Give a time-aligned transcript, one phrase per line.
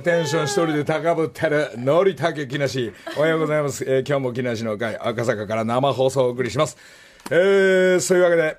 [0.00, 2.92] テンション一人で高ぶってるのりたけ木梨。
[3.18, 6.78] おはようございます、えー今日も木梨の会赤坂から生放送をお送りします。
[7.30, 8.56] えー、そういうわけで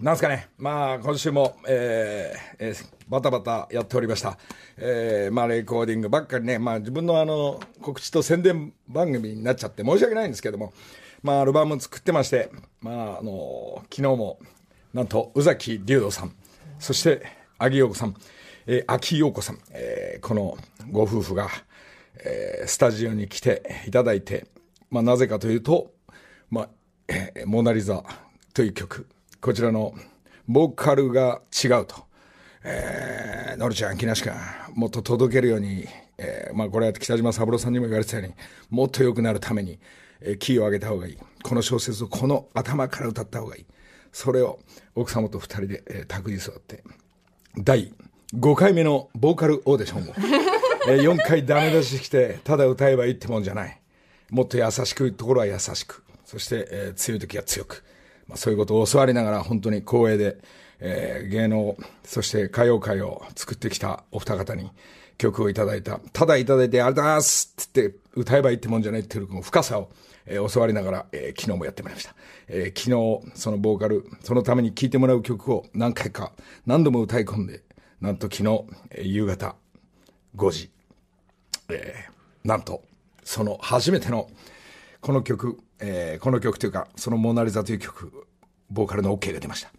[0.00, 4.38] なんすかね、まあ、今週も、えーえーバタバタやっておりました。
[4.76, 10.72] えーまあ、レコーディングばっかりね、まあ、自分のあの、告知と宣伝番組になっちゃって申し訳ないんですけども、
[11.24, 14.38] まあ、アルバム作ってまして、まあ、あの、昨日も、
[14.94, 16.32] なんと、宇崎竜斗さん、
[16.78, 17.26] そして、
[17.58, 18.14] 秋陽子さん、
[18.72, 20.56] えー秋陽子さん、えーこの
[20.92, 21.48] ご夫婦が、
[22.24, 24.46] えースタジオに来ていただいて、
[24.90, 25.90] まあ、なぜかというと、
[26.50, 26.68] まあ、
[27.08, 28.04] えモナリザ
[28.54, 29.08] という曲、
[29.40, 29.92] こちらの
[30.46, 31.96] ボーカルが違うと。
[32.62, 34.34] えー、のりちゃん、木梨君、
[34.74, 35.86] もっと届けるように、
[36.18, 38.34] えーまあこれは北島三郎さんにも言われてたように、
[38.70, 39.80] もっと良くなるために、
[40.20, 41.18] えーキーを上げた方がいい。
[41.42, 43.66] この小説をこの頭から歌った方がいい。
[44.12, 44.60] それを
[44.94, 46.84] 奥様と二人で、えー、託児座って、
[47.56, 47.92] 第
[48.34, 50.14] 5回目のボーカルオーディションを、
[50.88, 53.80] えー、4回ダメ出しして、ただ歌えばいいってもんじゃない。
[54.30, 56.04] もっと優しく、ところは優しく。
[56.24, 57.82] そして、えー強い時は強く。
[58.28, 60.36] まあ、そういうことを教わりながら、本当に光栄で、
[60.78, 64.70] えー芸能、そして歌謡界を作ってきたお二方に
[65.18, 66.00] 曲をいただいた。
[66.12, 69.90] ただいただいて、ありがとうございますって言って、歌えばいいってもんじゃないっていう深さを、
[70.26, 72.14] えー教わりながら、えー昨日もやってまいりました。
[72.46, 76.32] えー昨日、そのボーカル、そのために聴いてもらう曲を何回か、
[76.64, 77.62] 何度も歌い込んで、
[78.00, 78.64] なんと昨日、
[79.02, 79.56] 夕方
[80.36, 80.70] 5時、
[81.68, 82.82] えーなんと、
[83.22, 84.30] その初めての、
[85.02, 88.26] この曲、えーこの曲というか、そのモナリザという曲、
[88.70, 89.70] ボーカルの OK が出ました。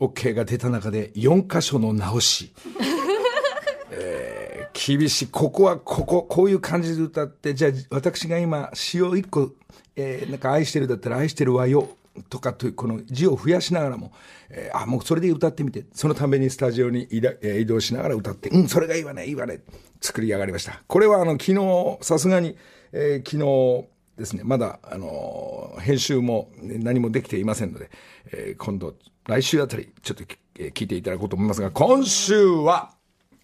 [0.00, 2.52] OK が出た中で4箇所の直し。
[3.90, 4.52] えー
[4.98, 5.26] 厳しい。
[5.28, 9.52] ここはここ、こういう感じで歌って、じゃあ私が今詩を1個、
[9.94, 11.88] えーなんか愛してるだったら愛してるわよ。
[12.28, 14.12] とかというこの字を増やしながらも、
[14.50, 17.20] えーあ、もうそれで歌ってみて、そのためにスタジオに移
[17.66, 19.60] 動,、しながら歌って、うん、それがいいわね、いいわね、
[20.00, 20.82] 作り上がりました。
[20.86, 22.56] これはあの、昨日、さすがに、
[22.92, 27.90] えー昨日ですね、まだ、あのー編集も何もできていませんので、
[28.32, 28.94] え今度、
[29.26, 30.24] 来週あたり、ちょっと、
[30.58, 32.92] え聞いていただこうと思いますが、今週は、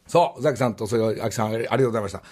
[0.07, 2.23] そう、ザキさんと、それを、秋さん、ありがとうございました。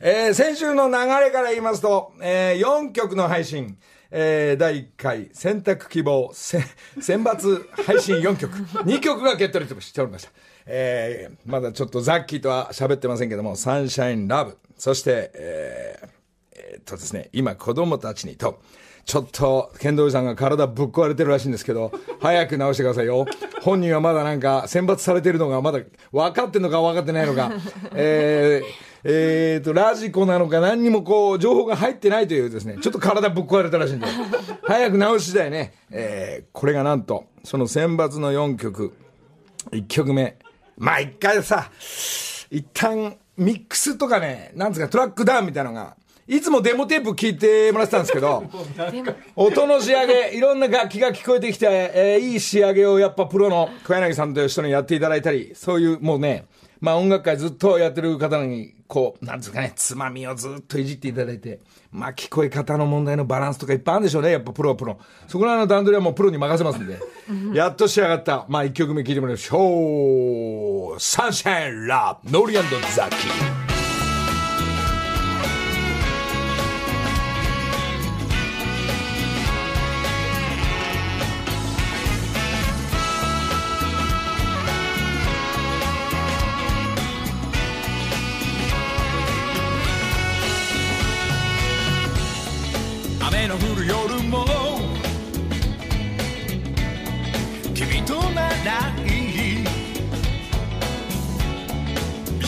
[0.00, 3.78] えー先週の流れから言いますと、え4曲の配信、
[4.10, 6.60] えー第1回選択希望せ
[7.00, 8.52] 選抜配信4曲、
[8.84, 10.30] 2曲が決定しておりました。
[10.66, 16.08] えーまだちょっとザッキーとは喋ってませんけども、サンシャインラブ、そして、えー
[16.56, 18.60] えーっとですね、今子供たちにと、
[19.04, 23.26] ちょっと、剣道さんが体ぶっ壊れてるらしいんですけど、早く直してくださいよ。
[23.60, 27.52] 本人はまだなんか、選抜されてるのがまだ分かってんのか分かってないのか、
[27.94, 28.66] えー、
[29.06, 34.06] えーと、ラジコなのか何にもこう、情報が入ってないというですね、ちょっと体ぶっ壊れたらしいんで、
[34.64, 38.94] 早く直し次第ね、えー、これがなんと、その選抜の4曲、
[39.70, 40.36] 1曲目。
[40.78, 41.70] まあ一回さ、
[42.50, 48.44] 一旦ミックスとかね、なんですか、トラックダウンみたいなのが、いつもデモテープ聞いてもらってたんですけど、
[49.36, 56.46] 音の仕上げ、いろんな楽器が聞こえてきて、えーいい仕上げをやっぱプロの小柳さんという人にやっていただいたり、そういうもうね、
[56.80, 64.98] まあ音楽界ずっとやってる方に、こう、なんですかね、つまみをずっといじっていただいて、まあ聞こえ方の問題のバランスとかいっぱいあるんでしょうね、やっぱプロはプロ。
[65.26, 66.98] そこらの段取りはもうプロに任せますんで、
[67.54, 71.00] やっと仕上がった、まあ一曲目聴いてもらいましょう。
[71.00, 73.16] サンシャインラブ、ノリザキ。
[73.36, 73.63] 雨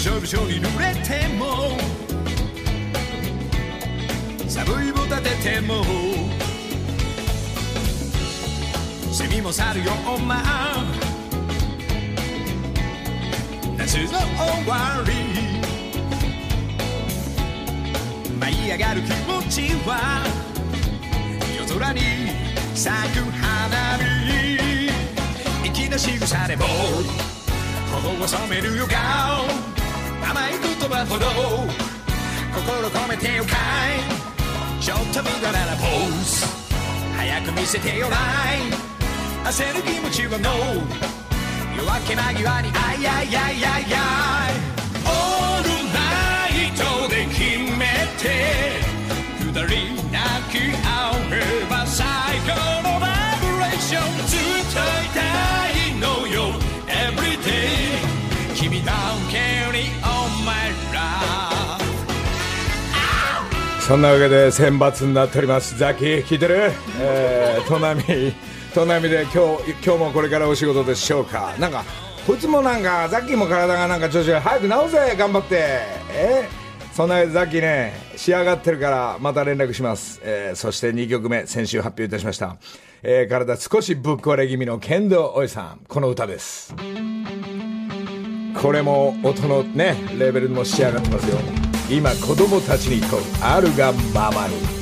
[0.06, 1.76] しょびしょに濡れても
[4.46, 5.82] 寒いも立てても
[9.12, 10.40] セミも去るよおま
[13.76, 15.12] 夏の終わり
[18.38, 20.24] 舞い上がる気持ちは
[21.58, 22.00] 夜空に
[22.76, 24.04] 咲く花火。
[25.74, 26.64] 粋な仕草でも
[27.90, 29.75] 頬を染めるよ顔。
[30.88, 31.26] 葉ほど
[32.54, 36.46] 心込めてよかいちょっと無駄なポーズ。
[37.16, 38.60] 早く見せてよない
[39.46, 40.50] 焦る気持ちは NO
[41.76, 44.54] 夜明け間際にあいあいあいあいあい
[45.04, 45.98] オールナ
[46.54, 47.40] イトで決
[47.76, 47.84] め
[48.18, 48.24] て
[49.40, 49.66] 二人
[50.12, 50.54] 泣き
[50.84, 50.88] 合
[51.32, 51.34] え
[51.68, 52.04] ば最
[52.46, 52.52] 高
[52.82, 52.85] の
[63.86, 65.78] そんなわけで選抜になっております。
[65.78, 66.72] ザキ聞いてる？
[66.98, 68.34] えー、都並
[68.74, 71.54] 都並で今日今日もこれからお仕事でしょうか？
[71.60, 71.84] なんか
[72.26, 75.78] こいつもなんかザキも体がなんか調子が早く治せ頑張って。
[76.10, 76.48] え
[76.92, 82.56] そんなわけでザキね仕上がってるからまた連絡します、えー、そして2曲目先週発表いたしました、
[83.04, 85.80] えー、体少しぶっ壊れ気味の剣道おじさん。
[85.86, 86.74] この歌です。
[88.60, 91.38] これも音のねレベルも仕上がってますよ。
[91.88, 94.75] 今子供たちにとあるがままに。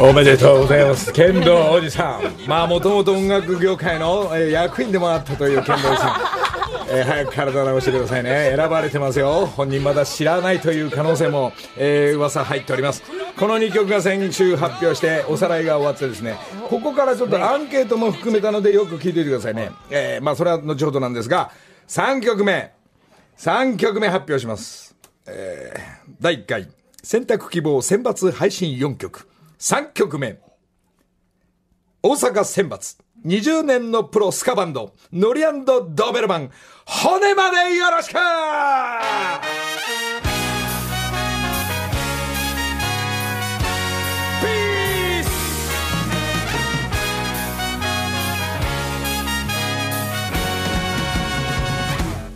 [0.00, 1.12] おめでとうございます。
[1.12, 2.48] 剣道おじさん。
[2.48, 8.52] まあもともと音楽業界の、えー役員でもあったという剣道おじさん、えー早く体直してくださいね。
[8.56, 9.46] 選ばれてますよ。
[9.46, 13.04] 本人まだ知らないという可能性も、えー噂入っております。
[13.38, 16.34] この2曲が先週発表しておさらいが終わってですね。
[16.68, 21.52] ここからちょっとアンケートも含めたのでよく聞いていてくださいね、えーまあそれは後ほどなんですが
[21.86, 22.72] 3曲目。
[23.38, 24.96] 3曲目発表します。
[25.26, 26.81] えー第1回。
[27.02, 29.28] 選択希望選抜配信4曲。
[29.58, 30.40] 3曲目。
[32.00, 32.96] 大阪選抜。
[33.26, 34.94] 20年のプロスカバンド。
[35.12, 36.50] ノリアンドーベルマン。
[36.86, 38.18] 骨までよろしく!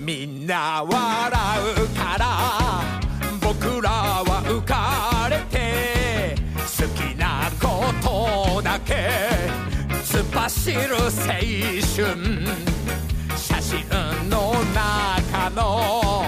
[0.00, 1.35] みんな笑
[10.72, 12.06] る青春。
[13.36, 13.84] 写真
[14.28, 16.24] の中の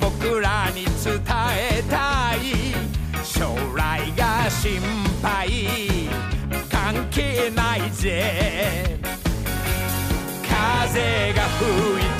[0.00, 1.20] 僕らに伝
[1.56, 2.74] えたい。
[3.24, 4.80] 将来が心
[5.22, 5.66] 配。
[6.70, 8.98] 関係ないぜ。
[10.42, 12.11] 風が吹いて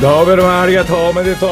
[0.00, 1.50] ドーベルマンありがとうおめでとう、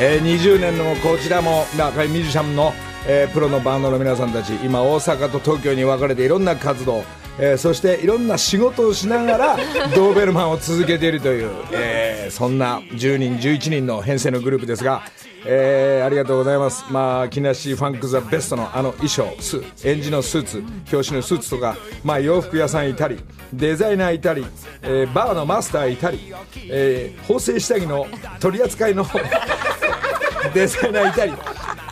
[0.00, 2.72] えー20年のこちらも若いミュージシャンの、
[3.06, 7.02] えープロのバンドの皆さんたち今大阪と東京に分かれていろんな活動
[7.40, 9.56] えーそしていろんな仕事をしながら
[9.94, 15.02] ドーベルマンを続けているという、えーそんな10人11人の編成のグループですが、
[15.50, 16.84] えーありがとうございます。
[16.90, 20.58] まあ木梨ファンク・ザ・ベストのあの衣装ス演じのスーツ
[20.92, 23.18] 表紙のスーツとか、まあ、洋服屋さんいたり
[23.52, 24.44] デザイナーいたり、
[24.82, 26.32] えーバーのマスターいたり、
[26.68, 28.06] えー縫製下着の
[28.40, 29.06] 取り扱いの
[30.54, 31.32] デザイナーいたり、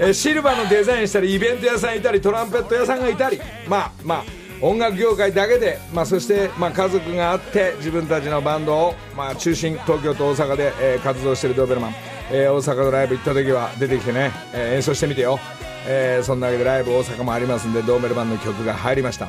[0.01, 4.25] えーシルバーのデザインしたりイベント屋さんいたりトランペット屋さんがいたりまあまあ
[4.61, 11.95] 音楽業界だけで、まあ、そして、まあ、家族があって自分たちのバンドを、まあ、中心東京と大阪で、えー活動しているドーベルマン、
[12.31, 15.39] えー大阪のライブ行った時は出てきてね、えー演奏してみてよ、
[15.87, 19.29] えーそんなわけでライブ大阪もありますんでドーベルマンの曲が入りました、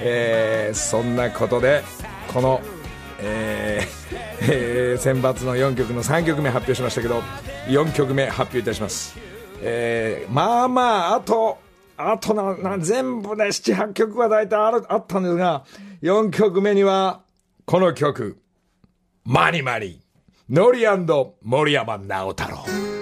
[0.00, 1.82] えーそんなことで
[2.32, 2.60] この
[3.20, 7.22] えー えー選抜の4曲の3曲目発表しましたけど
[7.66, 9.16] 4曲目発表いたします、
[9.60, 11.58] えーまあまああと
[11.96, 15.64] あとなな全部で78曲は大体あるあったんですが
[16.00, 17.22] 4曲目には
[17.64, 18.38] この曲
[19.26, 20.00] 「マニマニ」
[20.50, 20.80] ノリ
[21.42, 22.97] モリヤマ直太郎。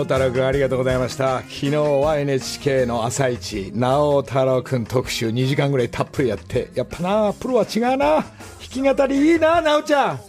[0.00, 1.40] 直太朗君ありがとうございました。
[1.40, 3.70] 昨日は NHK の朝一。
[3.74, 5.28] 直太朗君特集。
[5.28, 6.70] 2時間ぐらいたっぷりやって。
[6.74, 8.06] やっぱなプロは違うな。
[8.06, 8.24] 弾
[8.60, 10.20] き語りいいな直ちゃん。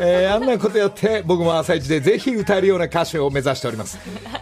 [0.00, 3.98] えー、あんなことやって僕も朝一でぜひ歌えるような歌手を目指しております、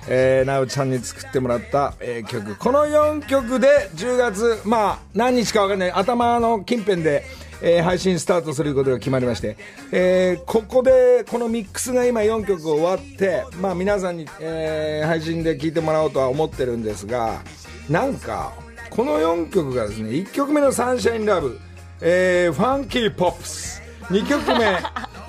[0.09, 2.57] えー、なおちゃんに作ってもらった、えー曲。
[2.57, 5.93] この4曲で10月まあ何日か分かんない。
[5.93, 7.25] 頭の近辺で
[7.62, 9.56] えー配信スタートすることが決まりまして、
[9.92, 17.40] えーここでこのミックスが今4曲終わって、まあ、皆さんに、えー配信で聴いてもらおうとは思ってるんですが
[17.88, 18.52] なんか
[18.90, 21.58] この4曲がですね1曲目の「サンシャインラブ」
[22.00, 24.76] えーファンキーポップス2曲目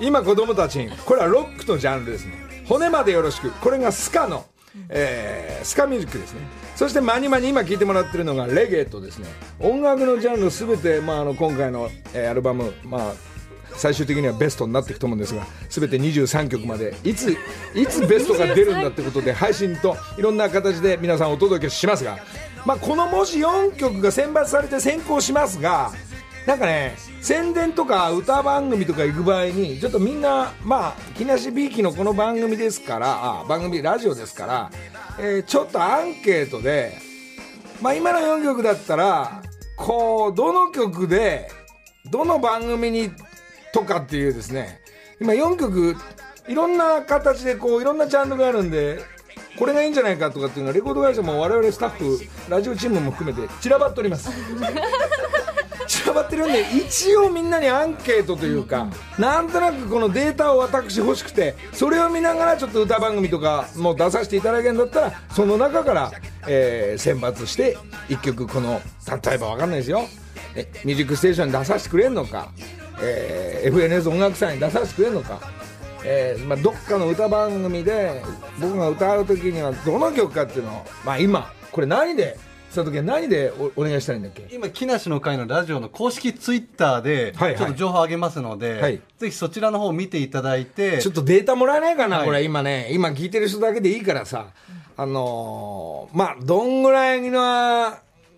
[0.00, 2.32] 今子供たちにこれはロックのジャンルですね。
[2.68, 3.50] 骨までよろしく。
[3.50, 4.44] これがスカの、
[4.88, 6.40] えースカミュージックですね。
[6.76, 9.26] そしてマニマニ今聴いてもらってるのがレゲエとですね
[9.58, 13.12] 音楽のジャンル全て、まあ、あの今回の、えーアルバム、まあ、
[13.78, 17.36] 最終的にはベストになっていくと思うんですが全て23曲までいつ
[17.74, 22.18] いつベストが出るんだってことで配信といろんな形で皆さんお届けしますが、
[22.66, 25.92] まあ、このもし4曲が選抜されて先行しますが
[26.48, 34.70] なんかね宣伝とか歌番組とか行く場合にちょっとみんなまあ木梨びいきのこの番組ですからあ番組ラジオですから、
[35.18, 36.96] えーちょっとアンケートで
[37.82, 39.42] まあ今の4曲だったら
[39.76, 41.50] こうどの曲で
[42.10, 43.10] どの番組に
[43.74, 44.80] とかっていうですね
[45.20, 45.96] 今4曲
[46.48, 49.02] いろんな形でこういろんなジャンルがあるんで
[49.58, 54.30] これがいいんじゃないかとかっていうのはレコード会社も我々スタッフラジオチームも含めて散らばっております。
[56.18, 66.12] ばってるんで一応みんなにアンケートというかなんとなくこのデータを私欲しくてそれを見ながらちょっと歌番組とかも出させていただけるんだったらその中から、
[66.46, 67.76] えー選抜して
[68.08, 68.80] 1曲この
[69.24, 70.02] 例えば分かんないですよ。
[70.54, 72.50] えミュージックステーションに出させてくれるのか、
[73.00, 75.40] えー FNS 音楽祭に出させてくれるのか、
[76.04, 78.22] えーまあ、どっかの歌番組で
[78.60, 82.38] 僕が歌う時にはどの曲かっていうのを、まあ、今これ何で
[82.70, 84.46] した時は何でおお願いしたらいいんだっけ？
[84.54, 87.58] 今、木梨の会のラジオの公式ツイッターで、はいはい。
[87.58, 89.00] ちょっと情報を上げますので、はい。
[89.18, 92.26] ぜひそちらの方を見ていただいて、ちょっとデータもらえないかな、はい。
[92.26, 94.48] これ今ね、今聞いてる人だけでいいからさ、
[94.96, 97.94] あのーまあ、どんぐらいの、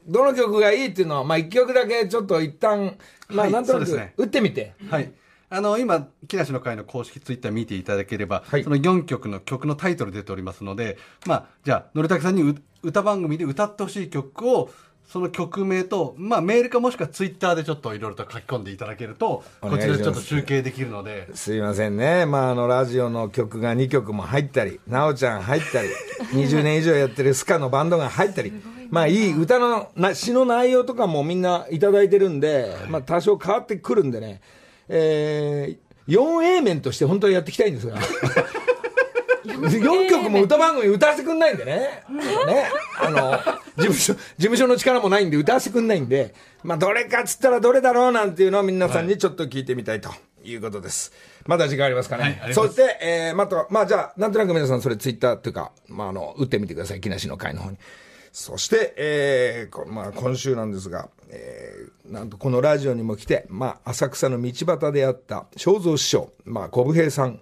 [0.07, 2.97] どの曲がいいっていうのは、まあ、一曲だけちょっと一旦、
[3.29, 4.75] まあ、はいなんとなく打ってみて。
[4.91, 5.13] はい。
[5.53, 8.63] あの、今、木梨の会の公式ツイッター見ていただければ、はい。
[8.63, 12.55] その4曲の曲のタイトル出ておりますので、まあ、じゃあ、のりたけさんにう
[12.85, 14.71] 歌番組で歌ってほしい曲を、
[15.09, 22.27] その曲名と、まあ、メールかもしくはツイッターでちょっといろいろと書き込んでいただけると、こちらでちょっと中継できるので、すいませんね。
[22.27, 25.89] まあ、あの、ラジオの曲が2曲も入ったり、なおちゃん入ったり、
[26.33, 28.53] 20年以上やってるスカのバンドが入ったり、
[28.89, 34.41] まあ、いい歌のな詩の内容とかもみんないただいてるんで、まあ、多少変わってくるんでね、
[34.93, 37.97] えー、4A 面として本当にやっていきたいんですが。
[39.45, 42.05] 4曲も歌番組歌わせてくんないんでね。
[42.11, 42.69] ね。
[43.01, 43.31] あの、
[43.77, 50.11] 事務所、事務所の力もないんで歌わせてくんないんで、まあ、どれかっつったらどれだろうなんていうのを皆さんにちょっと聞いてみたいと
[50.45, 51.13] いうことです。
[51.47, 52.39] まだ時間ありますかね。
[52.43, 57.01] はいそして、えー、また、まあ、じゃあ、なんとなく皆さんそれツイッターっていうか、まあ、あの、打ってみてください。
[57.01, 57.79] 木梨の会の方に。
[58.33, 67.41] そして、えーこまあ、今週なんですが、えーなんとこのラジオにも来て、まあ、浅草の道端であった正蔵師匠、まあ、小武平さん、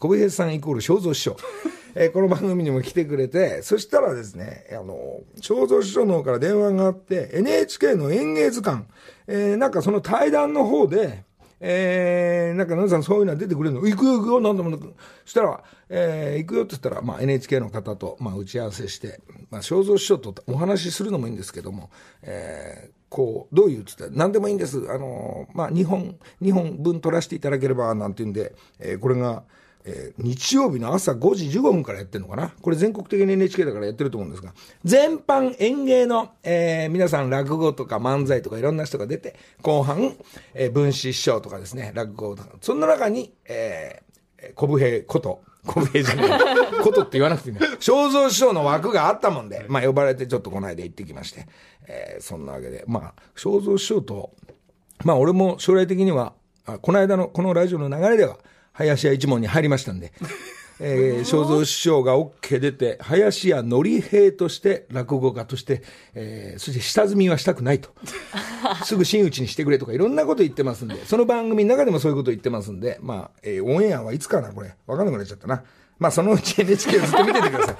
[0.00, 1.36] 小武平さんイコール正蔵師匠。
[1.94, 8.84] えーこの番組にも来てくれて、そしたらですね、あの、正蔵師匠の方から電話があって、NHK の演芸図鑑、
[9.26, 11.24] えーなんかその対談の方で、
[11.60, 13.86] えー、なんか、皆さんそういうのは出てくれるの？
[13.86, 14.94] 行くよ行くよ、なんでもなく。
[15.24, 21.90] したら、えー、行くよって言ったら、まあ NHK の方と、まあ打ち合わせして、まあ正蔵師匠とお話しするのもいいんですけども、
[22.22, 24.78] えー、こう、どういうって言ったら、何でもいいんです。
[24.88, 29.42] あのー、まあ2本、2本分取らせていただければ、なんて言うんで、えー、これが、
[29.84, 32.52] えー日曜日の朝5時15分からやってるのかな？
[32.60, 34.52] これ全国的に NHK だからやってると思うんですが、
[34.84, 40.14] 全般演芸の、えー皆さん落語とか漫才とかいろんな人が出て、後半、
[40.54, 46.40] えー文枝師匠とかですね、落語とか、そんな中に、えー、小武平こと、小武平じゃない、
[46.82, 47.60] ことって言わなくていいね。
[47.80, 51.46] 正蔵師匠の枠があったもんで、まあ呼ばれてちょっとこの間行ってきまして、
[51.86, 54.32] えーそんなわけで、まあ、正蔵師匠と、
[55.04, 56.34] まあ俺も将来的には、
[56.66, 58.38] あこの間のこのラジオの流れでは、
[58.78, 60.12] 林家一門に入りましたんで、
[60.80, 65.82] えー、正蔵師匠が OK 出て、林家のり平として、落語家として、
[66.14, 67.90] えーそして下積みはしたくないと。
[68.84, 74.74] すぐ真打ちにしてくれとか、いろんなこと言ってますんで、その番組の中でもそういうこと言ってますんで、まあ、えーオンエアはいつかな、これ。
[74.86, 75.64] わかんなくなっちゃったな。
[75.98, 77.76] まあ、そのうち NHK をずっと見ててください。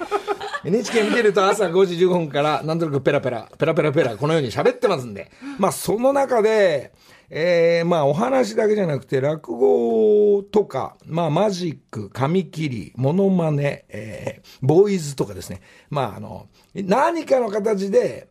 [0.67, 6.91] NHK 見てると朝5時15分から、なんとなくペラペラ、ペラペラペラ、このように喋ってますんで、まあ、その中で、
[7.31, 15.61] えー、まあ、お話だけじゃなくて、落語とか、まあ、マジック、紙切り、モノマネ、えー、ボーイズとかですね。
[15.89, 18.29] まあ、あの、何かの形で、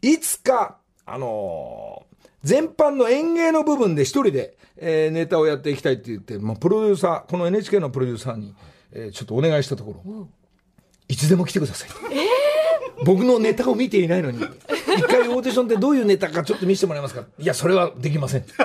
[0.00, 2.06] いつか、あのー
[2.42, 8.54] 全般の演芸の部分で一人で、えーネタをやっていきたいって言って、まあ、プロデューサー、この NHK のプロデューサーに、
[8.92, 10.28] えーちょっとお願いしたところ、
[11.08, 11.88] いつでも来てください。
[13.04, 14.38] 僕のネタを見ていないのに、
[14.96, 17.24] 一回オーディションってどういうネタかちょっと見せてもらえますか？
[17.38, 18.42] いや、それはできません。
[18.46, 18.64] できま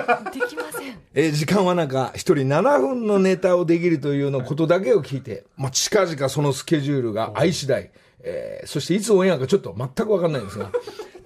[0.72, 0.98] せん。
[1.14, 7.90] えー時間はなんか、一人7分のネタをできるというのことだけを聞いて、まあ、近々そのスケジュールが愛次第、
[8.22, 10.70] えーそしていつオンエアかちょっと全くわかんないんですが、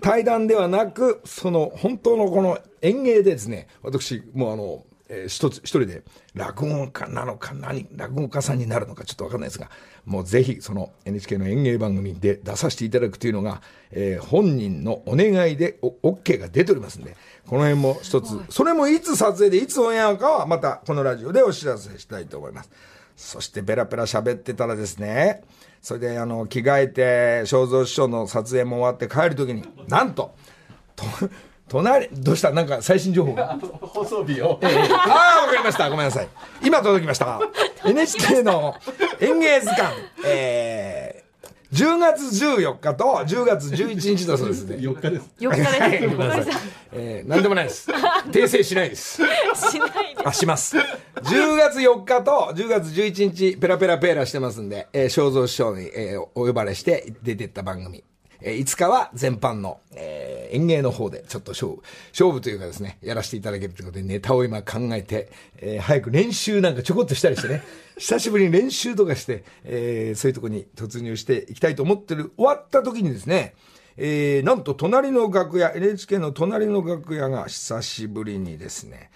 [0.00, 6.03] 対談ではなく、その本当のこの演芸でですね、私、もうあの、えー一つ、一人で
[6.35, 9.71] 落語家なのか何、落語家さんになるのかちょっとわかんないですが、
[10.05, 17.16] もうぜひその NHK の演芸番組で出させていただくというのが、えー本人のお願いでお OK が出ておりますんで、
[17.47, 22.71] この辺も一つ、それもいつ撮影でいつオンエアかはまたこのラジオでお知らせしたいと思います。
[23.16, 25.42] そしてペラペラ喋ってたらですね、
[25.81, 30.35] それであの、着替えて、正蔵師匠の撮影も終わって帰るときに、なんと、
[30.97, 31.05] と、
[31.68, 32.50] 隣、どうした？
[32.52, 33.59] なんか最新情報が？
[33.81, 34.59] 放送日を。
[34.62, 34.66] あ
[35.38, 35.90] あ、わかりました。
[35.90, 36.29] ごめんなさい。
[36.62, 37.40] 今届きました。
[37.85, 38.74] NHK の
[39.20, 44.76] 演芸図鑑、えー、10月14日と10月11日だそうですね。
[44.76, 45.31] 4日です。
[45.40, 46.09] 4日はいです。
[46.09, 46.46] ごめんなさい。
[46.92, 47.90] えー、なんでもないです。
[48.31, 49.16] 訂正しないです。
[49.16, 50.76] しないであ、します。
[50.76, 58.05] 10月4日と10月11日、ペラペラペラしてますんで、えー、正蔵師匠に、えーお呼ばれして出てった番組。
[58.40, 67.62] えー、5日は全般の、えー演芸の方で、ちょっと勝負、勝負というかですね、やらせていただけるということで、ネタを今考えて、えー早く練習なんかちょこっとしたりしてね、
[67.99, 73.55] 久しぶりに練習とかして、えーそういうとこに突入していきたいと思ってる、終わった時にですね、
[73.96, 79.11] えーなんと隣の楽屋、NHK の隣の楽屋が久しぶりにですね、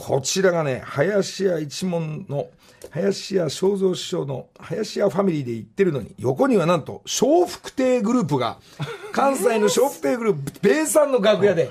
[0.00, 2.48] こちらがね、林家一門の、
[2.90, 8.58] 林家正蔵師匠の林家ファミリーで行ってるのに、横にはなんと、笑福亭グループが、
[9.12, 11.68] 関西の笑福亭グループ、米さんの楽屋で、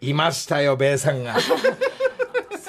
[0.00, 1.36] いましたよ、米さんが。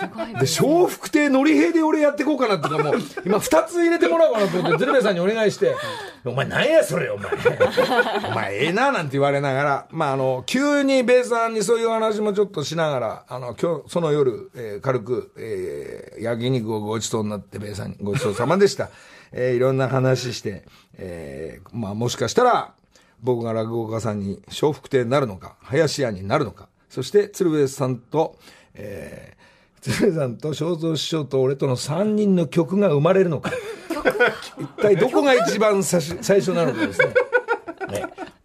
[0.07, 2.93] で、笑福亭のり平で俺やってこうかなとかもう、
[3.25, 5.75] 今二つ入れてもらおうかなと思って、鶴瓶さんにお願いして、
[6.25, 7.31] お前なんやそれ、お前。
[8.29, 18.89] お前ええな、なんて言われながら、まあ、あの、急に米さんにそういう話もちょっとしながら、あの、今日、その夜、えー軽く、えー焼肉をごちそうになって、米さんにごちそうさまでした。
[19.31, 20.63] えーいろんな話して、
[20.97, 22.73] えーまあ、もしかしたら、
[23.21, 28.38] 僕が落語家さんに笑福亭になるのか、林家になるのか、そして鶴瓶さんと、
[28.75, 33.51] えー鶴瓶さんと正蔵師匠と俺との3人の曲が生まれるのか。
[34.59, 37.07] 一体どこが一番最初最初なのかですね。
[37.07, 37.13] ね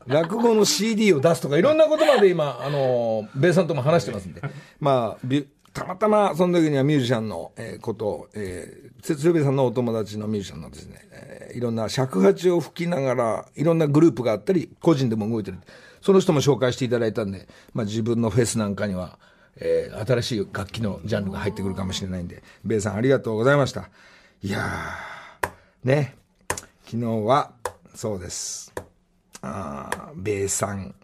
[0.07, 4.43] 落語の CD を出すとか、いろんなことまで今、あの、米さんとも話してますんで。
[4.79, 15.59] まあ、びたまたまその時にはミュージシャンの、えーことを、えー、鶴瓶さんのお友達のミュージシャンのですね、えーいろんな尺八を吹きながら、いろんなグループがあったり、個人でも動いてる。
[16.03, 19.19] その人も紹介していただいたんで、まあ自分のフェスなんかには、
[19.57, 23.89] えー新しい楽器のジャンルが入ってくるかもしれないんで、米さんありがとうございました。
[24.43, 26.17] いやー、ね、
[26.85, 27.53] 昨日は、
[27.95, 28.73] そうです。
[29.43, 30.95] あー米さん。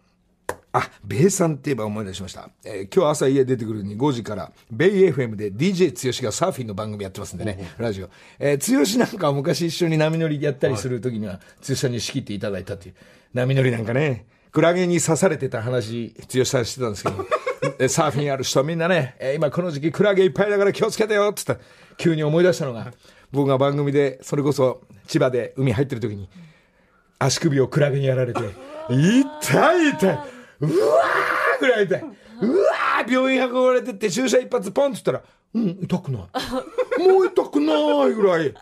[0.73, 2.49] あ、米さんって言えば思い出しました。
[2.63, 8.09] えー今日朝家出てくるに5時から、ベイ FM で DJ 剛がサーフィンの番組やってますんでね、ラジオ。
[8.39, 12.95] えー、剛なんかは昔一緒に波乗りやったりする時には、剛さんに仕切っていただいたっていう。
[13.33, 17.50] 波乗りなんかね、クラゲに刺されてた話、剛さんしてたんですけど、え
[17.87, 21.65] サーフィンある人みんなね、えー今この時期クラゲいっぱいだから気をつけてよって言った、
[21.97, 22.91] 急に思い出したのが、
[23.31, 26.29] 僕が番組で、それこそ千葉で海入ってる時に、
[27.19, 28.39] 足首をクラゲにやられて、
[28.89, 30.19] 痛い痛い、
[30.61, 32.01] うわーぐらい痛い、
[32.41, 36.21] うわー病院運ばれてって注射一発ポンって言ったら、うん、痛くない。
[37.07, 37.73] もう痛くな
[38.05, 38.53] いぐらい。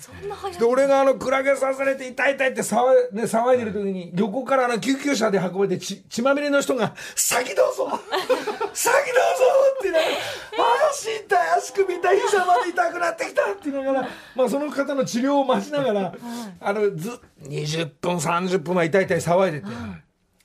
[0.00, 2.76] そんな早いで、俺があの、クラゲ刺されて痛い痛いって騒
[3.12, 8.00] い,、ね、騒いでる時に、横からあの、救急車で運ばれて血、血まみれの人が、先どうぞ先どうぞ！
[9.78, 13.42] って言いながら、足痛い、足首痛い、膝まで痛くなってきた！
[13.52, 16.14] って言いながら、まあその方の治療を待ちながら、
[16.60, 17.10] あの、ず、
[17.42, 19.66] 20分、30分は痛い痛い騒いでて、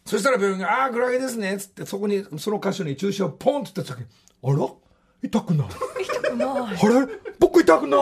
[0.06, 4.06] そしたら病院が、ああー、クラゲですね、つって、そこに、その箇所に注射をポンって言った時に、
[4.44, 4.68] あら？
[5.24, 5.68] 痛くない。
[6.04, 6.50] 痛くない。
[6.50, 7.08] あれ？
[7.40, 8.00] 僕痛くない。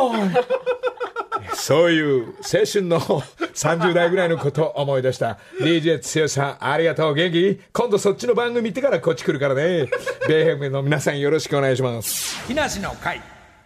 [1.53, 5.39] そういう青春の30代ぐらいのことを思い出した。
[5.61, 7.15] DJ 強さんありがとう。
[7.15, 7.61] 元気？
[7.71, 9.87] 今度そっちの番組見てからこっち来るからね。
[10.27, 12.45] ベイヘムの皆さんよろしくお願いします。
[12.47, 13.21] 木梨の会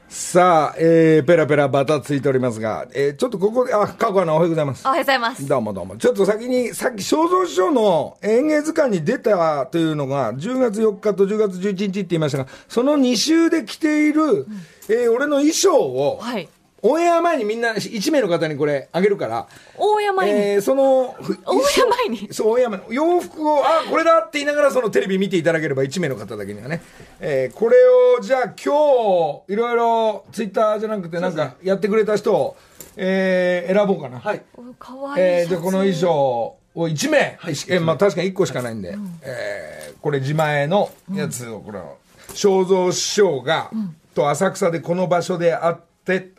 [0.10, 4.84] さあ、えー、ペラペラバタついておりますが、えー、ちょっとここであ過去のおはようございます。
[4.88, 5.48] おはようございます。
[5.48, 5.98] どうもどうも。
[5.98, 14.48] ちょっと先に、さっき、肖像師匠の演芸図鑑に出たというのが、10月4日と10月11日って言いましたが、その2週で着ている、
[14.90, 16.50] えー俺の衣装を、はい
[16.82, 26.82] オンエア前にみんな1名の方にこれあげるから、大山に、えーその、ふオンエア前にそう、オンエア前に洋服を、あ、これだって言いながらそのテレビ見ていただければ1名の方だけにはね、
[27.20, 27.78] えーこれ
[28.18, 32.56] を、じゃあ今日、いろいろツイッターじゃなくてなんかやってくれた人を、
[32.96, 34.20] えー選ぼうかな。
[34.20, 34.42] はい。
[34.56, 35.24] おかわいい。
[35.26, 37.54] えー、でこの衣装を1名、はい。
[37.68, 41.98] えーまあ、確かに1個しかないんで、えーこれ自前のやつをこれを。
[42.34, 43.70] 正蔵師匠が、
[44.16, 45.89] と浅草でこの場所で会って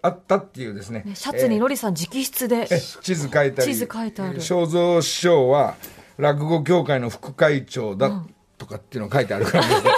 [0.03, 1.03] あったっていうですね。
[1.05, 4.41] ねシャツにロリさん直筆で、え地図書いたり地図書いてある。
[4.41, 5.77] 正蔵師匠は
[6.19, 8.25] 落語協会の副会長だ
[8.59, 9.91] とかっていうの書いてあるからですね、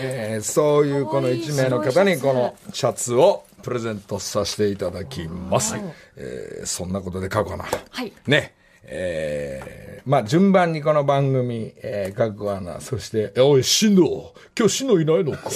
[0.00, 5.76] えーそういうこの1名の方にこのシャツをプレゼントさせていただきます、
[6.16, 7.64] えーそんなことで書こうかな。
[7.90, 8.12] はい。
[8.26, 8.54] ね。
[8.84, 15.50] えー、まあ、順番にこの番組、えー、各アナ、そして、えおい、シノ、今日シノいないのか。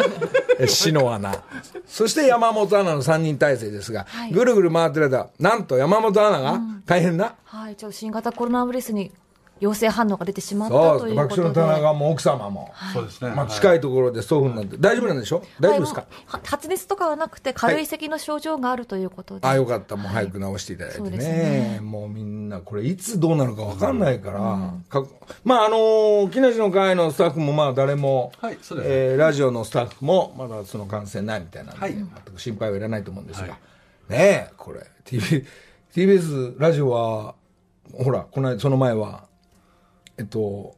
[0.58, 1.42] えシノアナ。
[1.86, 9.12] そして山本アナの3人体制ですが、はいぐるぐる回ってる間、なんと山本アナが大変な、はい、ちょっと新型コロナウイルスに
[9.60, 11.66] 陽性反応が出てしまったという爆笑のことで。
[11.66, 13.28] 田中も奥様も、そうですね。
[13.30, 15.42] まあ、はい近いところでそういうふうになって、大丈夫なんでしょ？
[15.60, 19.46] 大丈夫ですか、はい発熱とかはなくて軽い咳の症状があるということで。
[19.46, 21.80] あよかった、もう早く治していただいてね,、ね。
[21.82, 24.38] もうみんな、これ、いつどうなるか分かんないから、
[24.88, 25.06] か
[25.44, 28.88] まあ、あのー木梨の会のスタッフも、まあ、誰も、はいそうです。
[28.88, 31.92] ねえーラジオのスタッフも、まだその感染ないみたいなんで、はい。
[31.92, 34.12] 全く心配はいらないと思うんですが、はい。
[34.12, 35.44] ねえ、これ、TV
[35.94, 37.34] TBS ラジオは、
[37.92, 39.24] ほら、この間、その前は、
[40.20, 40.76] えっと、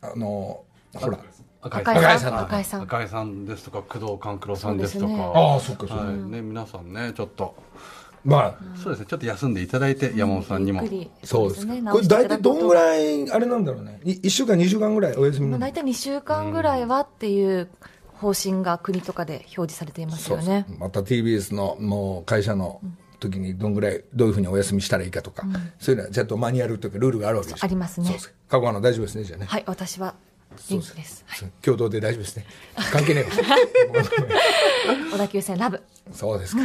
[0.00, 0.62] あの
[0.94, 1.18] ほら、
[1.60, 1.84] 赤井
[2.20, 2.38] さん。
[2.38, 2.82] 赤井さん。
[2.82, 3.44] 赤井さん。
[3.44, 5.32] ですとか工藤官九郎さんですとか。
[5.34, 6.04] ああ、そっか、そっか。
[6.04, 6.16] はい。
[6.16, 7.56] ね皆さんねちょっと。
[8.24, 9.06] まあ、そうですね。
[9.06, 10.82] ちょっと休んでいただいて山本さんにも。
[11.24, 11.72] そうですか。
[11.72, 11.90] ね。
[11.90, 14.00] これ大体どんぐいらい、あれなんだろうね。
[14.04, 17.68] い1週間、2週間ぐらいお休みなのまあ大体2週間ぐらいはっていう
[18.14, 20.46] 方針が国とかで表示されていますそうそう。
[20.46, 20.66] よね。
[20.78, 22.80] また TBS のもう会社の
[23.20, 25.46] 時にどんぐらいどういうふうにお休みしたらいいかとか、
[25.78, 28.16] そういうのはちゃんとマニュアルというかルールがあるわけでしょありますね。
[28.48, 30.14] 過去はの大丈夫ですねじゃあね、はい、私は
[30.68, 31.24] 元気です。
[31.34, 32.46] そう共同で大丈夫ですね。
[32.92, 33.24] 関係ね
[35.12, 35.80] 小田急線ラブ。
[36.12, 36.62] そうですか、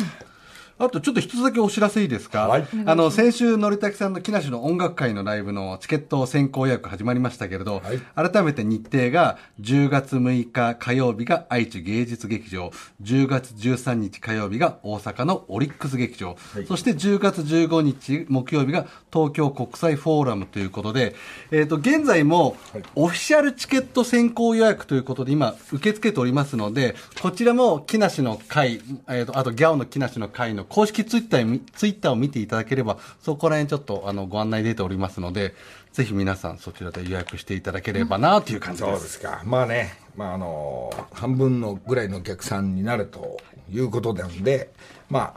[0.77, 2.67] あとちょっと一つだけお知らせいいですか、はい。
[2.85, 7.81] あの先週のりたけさんの木梨の音楽会のライブのチケット先行予約始まりましたけれど、
[8.13, 16.35] 改めて日程が10月6日火曜日が愛知芸術劇場10月13日火曜日が大阪のオリックス劇場、
[16.67, 21.15] そして10月15日木曜日が東京国際フォーラムということで、
[21.51, 22.57] えー、と現在も
[22.95, 35.54] オフィシャルチケット先行予約ということで今受け付けておりますのでこちらも木梨の会、えー、とあとギャオの木梨の会の公式ツイッターツイッターを見ていただければそこら辺ちょっとあのご案内出ておりますので
[35.93, 38.95] ぜひ皆さんそちらで予約していただければなという感じそうで。
[38.97, 39.41] ですすか。
[39.45, 43.38] まあね、まああの半分のぐらいのお客さんになると
[43.71, 44.71] いうことなんで
[45.10, 45.34] まあ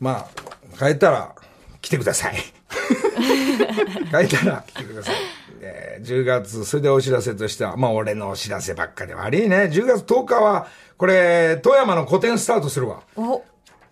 [0.00, 0.28] まあ
[0.78, 1.34] 変えたら
[1.82, 2.36] 来てください。
[4.10, 5.14] 変えたら来てください、
[5.60, 9.48] えー10月それでお知らせとしてはまあ俺のお知らせばっかで悪い。
[9.48, 13.02] ね10月10日はこれ富山の個展スタートするわ。
[13.16, 13.42] お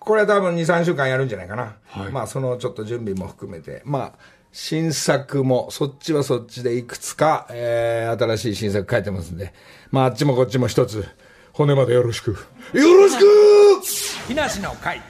[0.08, 1.76] これは多分2、3週間やるんじゃないかな。
[2.10, 3.82] まあ、そのちょっと準備も含めて。
[3.84, 4.12] まあ、
[4.52, 9.52] 新作も、そっちはそっちでいくつか、えー、新しい新作書いてますんで。
[9.90, 11.06] まあ、あっちもこっちも一つ、
[11.52, 12.30] 骨までよろしく。
[12.30, 12.36] よ
[12.72, 13.24] ろしく
[14.28, 15.02] 木梨の会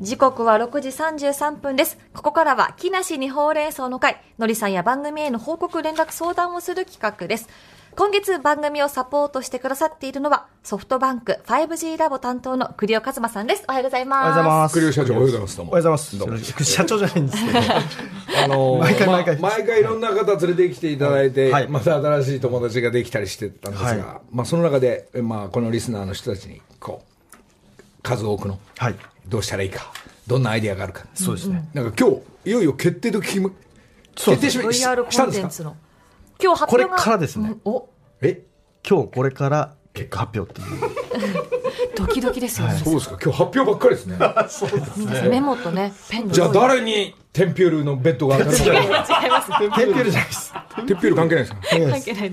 [0.00, 1.98] 時刻は6時33分です。
[2.14, 7.48] ここからは、木梨にほうれん草の会、のりさんや番組への報告、連絡、相談をする企画です。
[7.96, 13.64] 今月番組をサポートしてくださっているのは、ソフトバンク 5G ラボ担当の栗尾和馬さんです。
[13.66, 14.18] おはようございます。
[14.18, 14.74] おはようございます。
[14.74, 15.56] 栗尾社長おはようございます。
[15.56, 16.64] どうもおはようございます。
[16.64, 17.58] 社長じゃないんですけど。
[18.44, 23.98] あの毎回毎回まあ毎回いろんな方連れてきていただいて、はいまた新しい友達ができたりしてたんですが、はい
[24.30, 28.94] まあその中で、えまあこのリスナーの人たちに、こう、数多くの、はい。
[29.26, 29.90] どうしたらいいか、
[30.26, 31.06] どんなアイディアがあるか。
[31.14, 31.66] そうですね。
[31.72, 33.48] なんか今日、いよいよ決定と決め、
[34.14, 35.72] 決定しましたんですか？
[36.42, 37.88] 今日発表がこれからですねうんお、
[38.20, 38.42] え
[38.88, 40.80] 今日これから結果発表っていう。
[41.96, 42.74] ドキドキですよね。
[42.84, 44.18] そうですか今日発表ばっかりですね。
[45.30, 48.64] メモとね、ペンのじゃあ誰にテンピュールのベッドが当たるの？
[48.64, 48.82] か。
[48.82, 49.58] 違います。
[49.58, 50.52] テンピュールじゃないです。
[50.76, 51.60] テンピュール関係ないですか？
[51.90, 52.30] 関係ない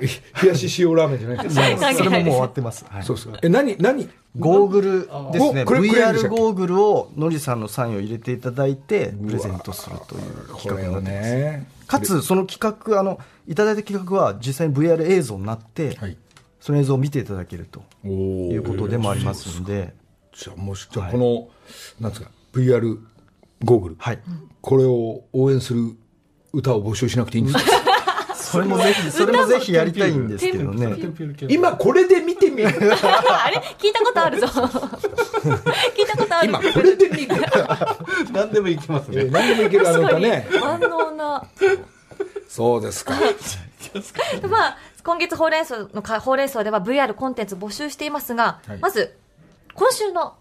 [0.00, 0.22] です。
[0.42, 1.94] 冷やし塩ラーメンじゃないですか？
[1.94, 2.86] それももう終わってます。
[2.88, 3.38] はいそうですか。
[3.42, 4.08] え、何、何？
[4.38, 5.00] ゴーグル
[5.32, 5.64] ですね。
[5.64, 6.28] VR け？
[6.28, 11.81] ゴーグルをのりさんのサインを入れていただいてプレゼントするというこ企画になってます。
[11.98, 12.00] ね。
[12.00, 16.16] かつその企画あのいただいた企画は実際に VR 映像になって、はい
[16.60, 19.94] その映像を見ていただけるとおいーうことでもありますんで、
[20.32, 21.48] じゃあもし、じゃあこの、
[22.00, 22.98] なんですか、VR
[23.64, 23.96] ゴーグル。
[23.98, 24.20] はい。
[24.60, 25.96] これを応援する
[26.52, 27.72] 歌を募集しなくていいんですか？
[28.38, 30.94] それもぜひそれもぜひやりたいんですけどね。
[31.48, 32.68] 今これで見てみる。
[32.68, 33.56] あれ？
[33.78, 34.46] 聞いたことあるぞ。
[35.96, 36.48] 聞いたことある。
[36.48, 37.36] 今これで見る。
[38.32, 39.24] 何でもいきますね。
[39.26, 40.48] え何でもいけるあの歌ね。
[40.60, 41.44] 万能な。
[42.48, 43.14] そうですか。
[44.48, 49.16] まあ、今月ほうれん草のか、ほうれん草では VR コンテンツ募集していますが、はいまず、
[49.74, 50.34] 今週の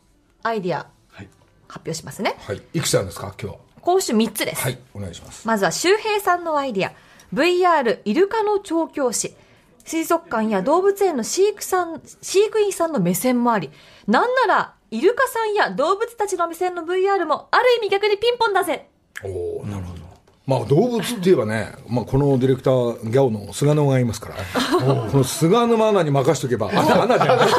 [0.43, 1.27] アイディア、はい
[1.67, 2.35] 発表しますね。
[2.45, 2.61] はい。
[2.73, 3.33] いくつなんですか？
[3.41, 3.61] 今日は。
[3.81, 4.61] 今週3つです。
[4.61, 4.77] はい。
[4.93, 5.47] お願いします。
[5.47, 6.91] まずは周平さんのアイディア。
[7.33, 9.33] VR イルカの調教師。
[9.85, 13.69] 水族館や動物園の飼育さん、飼育員さんの目線もあり、
[14.07, 18.87] なんなら、イルカさんや動物たちの目線の VR も、ある意味逆にピンポンだぜ。
[19.23, 20.01] おおなるほど。
[20.47, 24.35] まあ動物って言えばね、まあこのディレクター、 GYAO の菅沼がいますから、
[25.09, 27.49] この菅沼アナに任しとけば、アナ、アナじゃない。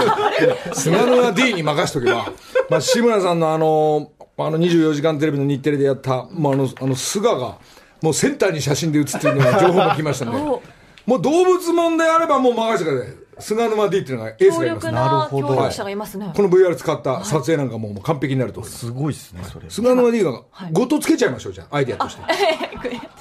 [0.74, 2.32] 菅沼 D に任しとけば、
[2.68, 7.58] まあ志村さんのあの、あの24時間テレビの日テレでやった、まああの、あの菅が、
[8.02, 10.61] もうセンターに写真で写ってるのが情報が来ましたんで、 お
[11.07, 13.15] もう動物もんであればもう任せてください。
[13.38, 16.33] 菅沼 D っていうのがエース強がいますななるほど協力者がいますね。
[16.35, 18.87] この VR 使った撮影なんかももう完璧になると思います。
[18.87, 19.69] すごいですねそれ。
[19.71, 22.23] 菅沼 D がはいごとつけちゃいましょう、じゃあ、アイデアとして。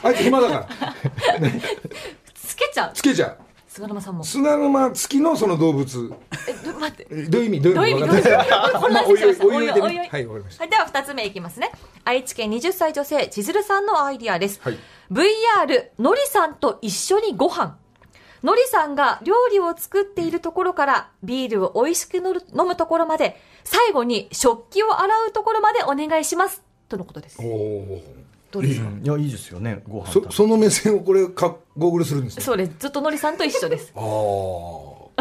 [0.03, 0.67] あいつ暇だから。
[2.35, 2.91] つけちゃう。
[2.93, 3.37] つけちゃう。
[3.71, 4.25] 菅沼さんも。
[4.25, 6.13] 砂沼付きのその動物。
[6.45, 7.07] え、ど待って。
[7.09, 7.61] えどういう意味？
[7.61, 8.07] どういう意味？
[8.07, 8.79] どういう意味？
[8.81, 9.45] 混乱してしまいました。
[9.45, 11.71] おいおいおいでねおいおいはいわかりましたはい、では二つ目いきますね。
[12.03, 14.59] 愛知県20歳女性、千鶴さんのアイディアです。
[14.61, 14.77] はい
[15.09, 17.77] VR、のりさんと一緒にご飯。
[18.43, 26.61] のりさんが料理を作っているところから、ビールを美味しく飲むところまで、最後に食器を洗うところまでお願いします。
[26.89, 27.45] とのことですお。
[27.45, 28.03] お
[28.51, 29.81] どうですかいやいいですよね。
[29.87, 32.43] ご飯そその目線をこれかゴーグルするんですね。
[32.43, 32.71] そうです。
[32.79, 33.93] ずっとのりさんと一緒です。
[33.95, 35.11] ああお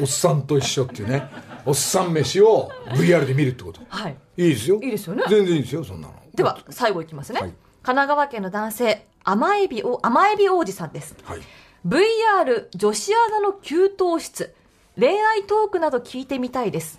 [0.00, 1.28] おっさんと一緒っていうね。
[1.64, 3.80] おっさん飯を VR で見るってこと。
[3.88, 4.16] はい。
[4.36, 4.80] いいですよ。
[4.82, 5.24] いいですよね。
[5.28, 6.14] 全然いいですよそんなの。
[6.34, 7.40] では、最後いきますね。
[7.40, 7.50] はい。
[7.50, 11.16] 神奈川県の男性、甘エビお、甘エビ王子さんです。
[11.24, 11.40] はい。
[11.86, 14.54] VR 女子アナの給湯室、
[14.98, 16.98] 恋愛トークなど聞いてみたいです。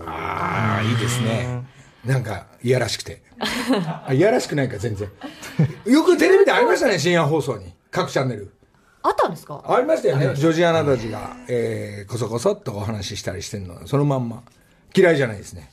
[0.00, 1.62] ああいいですね
[2.04, 3.22] なんかいやらしくて。
[4.06, 5.08] あいやらしくないか全然。
[5.86, 7.72] よくテレビでありましたね深夜放送に。
[7.90, 8.52] 各チャンネル。
[9.02, 9.62] あったんですか？
[9.66, 13.86] ありましたよね、ジョージアナたちが、えー、こそこそっとお話ししたりしてるの。
[13.86, 14.42] そのまんま。
[14.96, 15.70] 嫌いじゃないですね。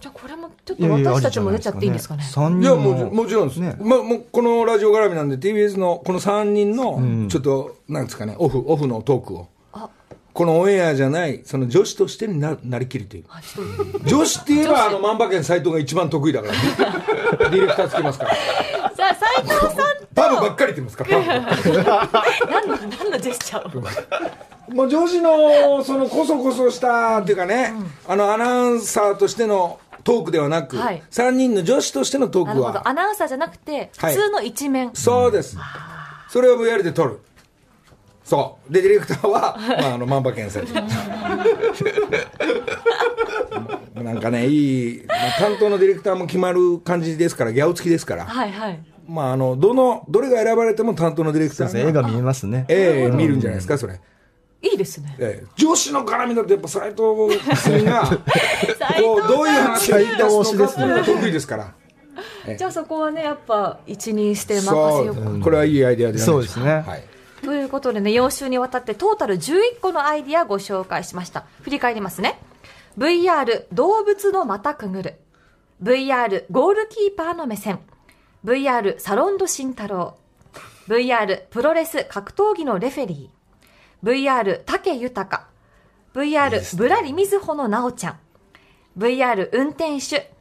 [0.00, 2.22] じゃあこれもちょっと私たちも出ちゃっていいんですかね？
[2.22, 3.76] 三いやももちろんです、ね。
[3.80, 9.40] まあ、もうこのラジオ絡みなんで TBS のこの3人のちょっと、なんですかねオフオフのトークを。
[9.42, 9.46] あ、
[10.32, 13.24] このオンエアじゃないその女子としてにななりきるという。
[14.06, 16.52] 女子って言えばあの万馬券斎藤が一番得意だから、
[17.50, 18.34] ディレクターつきますから。
[18.94, 21.70] じゃあ斉藤さパブばっかり言ってますから パブ。
[21.70, 21.82] ん、
[22.50, 24.74] 何の、何のジェスチャーを？
[24.74, 27.72] もう女子のそのこそこそしたっていうかね、
[28.06, 31.02] あのアナウンサーとしてのトークではなく、はい。
[31.10, 32.78] 3人の女子としてのトークなるほど。
[32.78, 34.14] はアナウンサーじゃなくて、はい。
[34.14, 34.90] 普通の一面。
[34.94, 35.56] そうです、
[36.28, 37.20] それを VR で撮る
[38.24, 38.72] そう。
[38.72, 40.82] でディレクターは、まあ、あの万馬券されてる
[44.02, 48.80] なんかねいい、まあ、担当のディレクターも決まる感じですからギャオ付きですから、はいはい。
[49.06, 52.66] まあ、あのどのどれが選ばれても担当のディレクターがそうですね絵が見えますね。
[52.68, 54.00] ええ見るんじゃないですかそれ、
[54.62, 55.16] いいですね。
[55.18, 55.46] ええ。
[55.56, 57.02] 女子の絡みだとやっぱ斎藤
[57.64, 61.74] 君が斉こうどういう話を言い出すのか得意ですから。
[62.56, 65.30] じゃあそこはね、やっぱ一任して任せそようか。
[65.30, 65.40] う。
[65.40, 66.84] これはいいアイデアでそうですね。
[66.86, 67.04] はい
[67.44, 71.46] ということでね、4週にわたってトータル11個のアイディアご紹介しました。
[71.62, 72.38] 振り返りますね。
[72.98, 75.20] VR 動物の股くぐる。
[75.82, 77.80] VR ゴールキーパーの目線。
[78.44, 80.16] VR サロンド慎太郎。
[80.90, 83.30] VR プロレス格闘技のレフェリ
[84.02, 85.46] VR 竹豊、
[86.14, 88.18] VR ぶらりみずほのなおちゃん、
[88.98, 90.32] VR 運転手、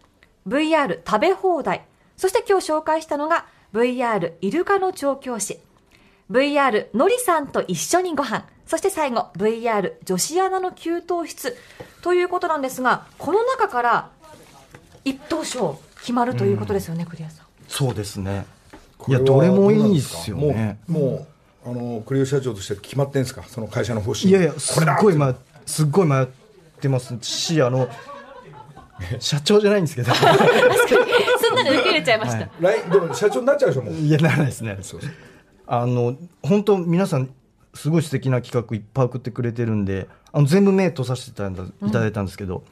[0.47, 1.85] VR 食べ放題、
[2.17, 5.59] そして今日紹介したのが VR イルカの調教師、
[6.31, 11.57] VR のりさんと一緒にご飯、そして最後 VR 女子アナの給湯室
[12.01, 14.09] ということなんですが、この中から
[15.03, 17.45] 一等賞決まるということですよね、栗谷さん。
[17.67, 18.45] そうですね。
[18.71, 20.77] いこれはやどれもいいですよね。
[20.87, 21.27] もうも
[21.65, 23.43] うあの栗吉社長として決まってんですか？
[23.47, 24.29] その会社の方針。
[24.29, 25.33] いやいやすこれだっごい迷
[25.65, 26.27] すっごい迷っ
[26.79, 27.17] てます。
[27.21, 27.89] しあの
[29.19, 30.13] 社長じゃないんですけど。
[30.13, 30.25] すん
[31.55, 32.49] なり受け入れちゃいました。
[32.59, 33.93] 来でも社長になっちゃうでしょもう。
[33.95, 35.11] いやならないですねそうそう
[35.71, 37.29] あの本当皆さん
[37.75, 42.25] すごい素敵な企画いっぱい送ってくれてるんであの全部目通させていただいたん。
[42.25, 42.63] ですけど、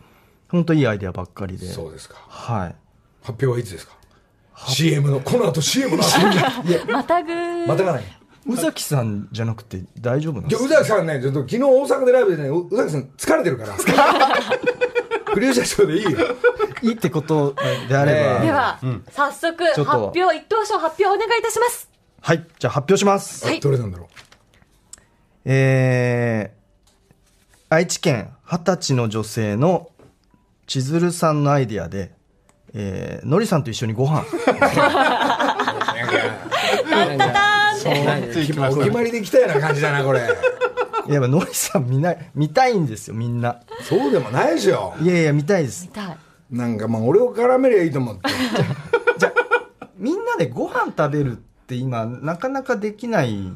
[0.50, 1.68] 本当いいアイデアばっかりで。
[1.68, 2.16] そうですか。
[2.28, 2.76] はい。
[3.22, 3.94] 発表はいつですか
[4.70, 6.18] ？CM のこの後 CM の後
[6.68, 7.68] いやまたぐー。
[7.68, 8.04] またがない。
[8.48, 10.66] 宇崎さんじゃなくて大丈夫なんですか？
[10.66, 13.76] 宇崎さんねちょっと昨日大阪でライブでね宇崎さん疲れてるから。
[15.34, 16.12] 栗吉社長でいいよ。
[16.82, 17.54] いいってこと
[17.90, 18.80] であれば、えでは、
[19.12, 21.90] 早速、発表、一等賞発表お願いいたします。
[22.22, 23.46] はいじゃあ発表します。
[23.46, 23.60] はい。
[23.60, 24.08] どれなんだろう。
[25.46, 26.96] えー、
[27.70, 29.92] 愛知県二十歳の女性の
[30.68, 32.12] 千鶴さんのアイディアで、
[32.74, 34.26] えー、のりさんと一緒にご飯。
[38.70, 40.22] お決まりできたような感じだなこれ。
[41.08, 43.62] いやのりさん見ない見たいんですよみんな。
[43.82, 44.94] そうでもないでしょ。
[45.02, 45.86] いやいや見たいです。
[45.86, 46.18] 見たい。
[46.52, 48.22] なんかまあ俺を絡めりゃいいと思って。
[49.98, 53.52] みんなでご飯食べるって今なかなかできない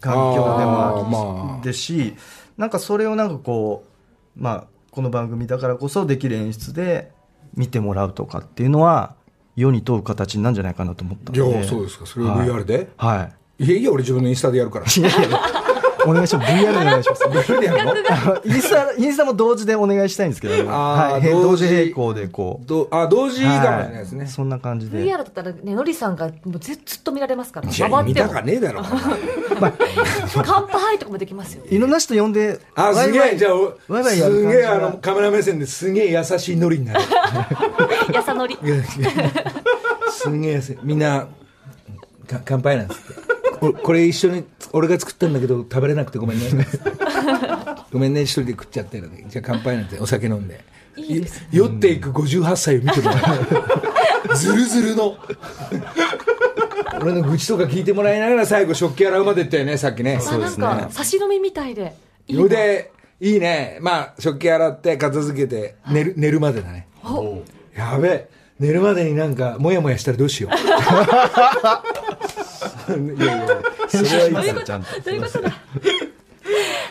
[0.00, 1.64] 環境でもまあ。
[1.64, 2.14] ですし、
[2.56, 3.84] なんかそれをなんかこ
[4.36, 7.12] うまあこの番組だからこそできる演出で
[7.54, 9.14] 見てもらうとかっていうのは
[9.56, 12.06] 世に問う形なんじゃないかなと思ったいのでやそうですか。
[12.06, 13.64] それを VR で、はい。
[13.64, 14.86] い、やいや俺自分のインスタでやるから。
[14.86, 15.38] いやいや
[16.06, 16.52] お願いします。
[16.52, 17.24] VR でお願いします。
[17.24, 18.42] VR でやるの？
[18.44, 22.66] インスタインスタも同時でお願いしたいんですけど、はい、同同時時並行でこう。
[22.66, 24.98] どあ同時いいかもしれないですね、そんな感じで。
[24.98, 28.42] VR だったらね、のりさんがもうずずっと見られますから、いや見たか。
[28.42, 28.82] ねえだろ。
[30.44, 31.62] 乾杯とかもできますよ。
[31.68, 37.00] いろんな人呼んであすげワイワイえじゃあおワイワイやるす感じがげえあのカメラ目線ですげえ優しいノリになる。
[38.12, 38.58] やさのり。
[40.10, 41.26] すんげえみんな
[42.26, 43.02] か乾杯なんつって。
[43.58, 46.66] ここれ一緒に俺が作ったんだけど食べれなくてごめんね。
[47.92, 50.64] ごめんね一人で食っちゃってるじゃあ乾杯なんてお酒飲んで。
[50.96, 51.48] いいですね。
[51.52, 53.16] 酔っていく58歳を見てもら
[54.32, 55.16] うずるずるの。
[57.00, 60.18] 俺の愚痴とか聞いてもらいながら最後食器洗うまでってよねさっきね。
[60.20, 61.94] あなんか、差し飲みみたいで。
[62.26, 63.78] いいでいいね。
[63.80, 66.88] まあ食器洗って片付けて寝る寝るまでだね。
[67.76, 68.28] やべえ。
[68.58, 70.52] 寝るまでになんかモヤモヤしたらどうしよう
[72.88, 73.48] いやいや
[73.88, 75.00] それはいいからちゃんと。
[75.00, 75.52] どういうことだ。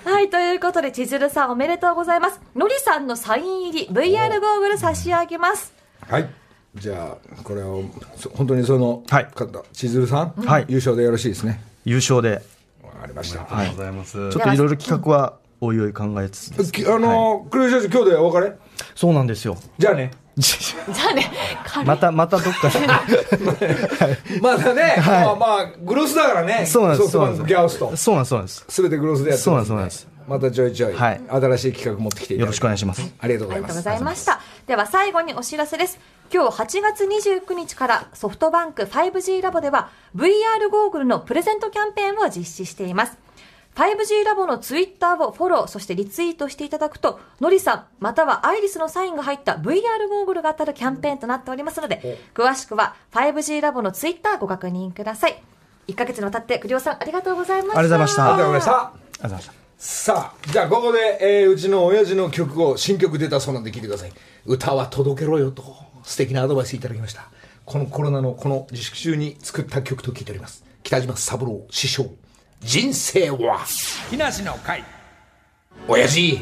[0.06, 2.40] はい、ということで、千鶴さんおめでとうございます。
[2.56, 5.74] のりさんのサイン入り VR ゴーグル差し上げます。
[6.02, 6.30] はい。
[6.76, 7.84] じゃあこれを
[8.16, 9.28] そ本当にそのはい。
[9.34, 10.66] 方千鶴さん、はい。
[10.70, 11.62] 優勝でよろしいですね。
[11.86, 12.42] 優勝で。
[12.84, 13.42] わかりました。
[13.42, 14.14] ありがとうございます。
[14.14, 18.56] ちょっといろいろ企画はおいおい考えつつあの黒井社長今日でお別れ？
[18.96, 19.58] そうなんですよ。
[19.78, 21.32] じゃあね じゃあね、
[21.84, 22.78] またまたどっかで。
[24.40, 25.26] まだね、はい。
[25.26, 26.64] まあまあグロスだからね。
[26.68, 28.66] そうなんですソフトバンクギャオスとそうなんですそうなんです。
[28.70, 30.08] すべてグロスでやってそうなんますですそうなんです。
[30.28, 31.22] またちょいちょい、はい。
[31.28, 33.02] 新しい企画持ってきてよろしくお願いします。
[33.20, 33.72] ありがとうございます。
[33.72, 34.42] ありがとうございました。
[34.68, 36.00] では最後にお知らせです。
[36.32, 43.18] 今日8月29日からソフトバンク 5G ラボでは VR ゴーグルのプレゼントキャンペーンを実施しています。
[43.78, 55.44] 5G ラボのツイッターをフォロー、そしてリツイートしていただくと、のりさん、またはアイリスのサインが入った VR ゴーグルが当たるキャンペーンとなっておりますので、詳しくは 5G ラボのツイッターご確認ください。
[55.90, 57.80] 1ヶ月にわたって栗尾さんありがとうございました。
[57.80, 58.24] ありがとうございました。
[58.24, 58.72] ありがとうございました。
[58.72, 59.54] ありがとうございました。
[59.78, 64.12] さあじゃあここで、えーうちの親父の曲を新曲出たそうなんで聴いてください。
[64.48, 65.64] 歌は届けろよと
[66.02, 67.30] 素敵なアドバイスいただきました。
[67.64, 70.66] このコロナのこの自粛中に作った曲と聞いております。
[70.82, 72.10] 北島三郎師匠
[72.62, 73.66] 人生は。
[74.10, 74.84] 木梨の会。
[75.88, 76.40] 親父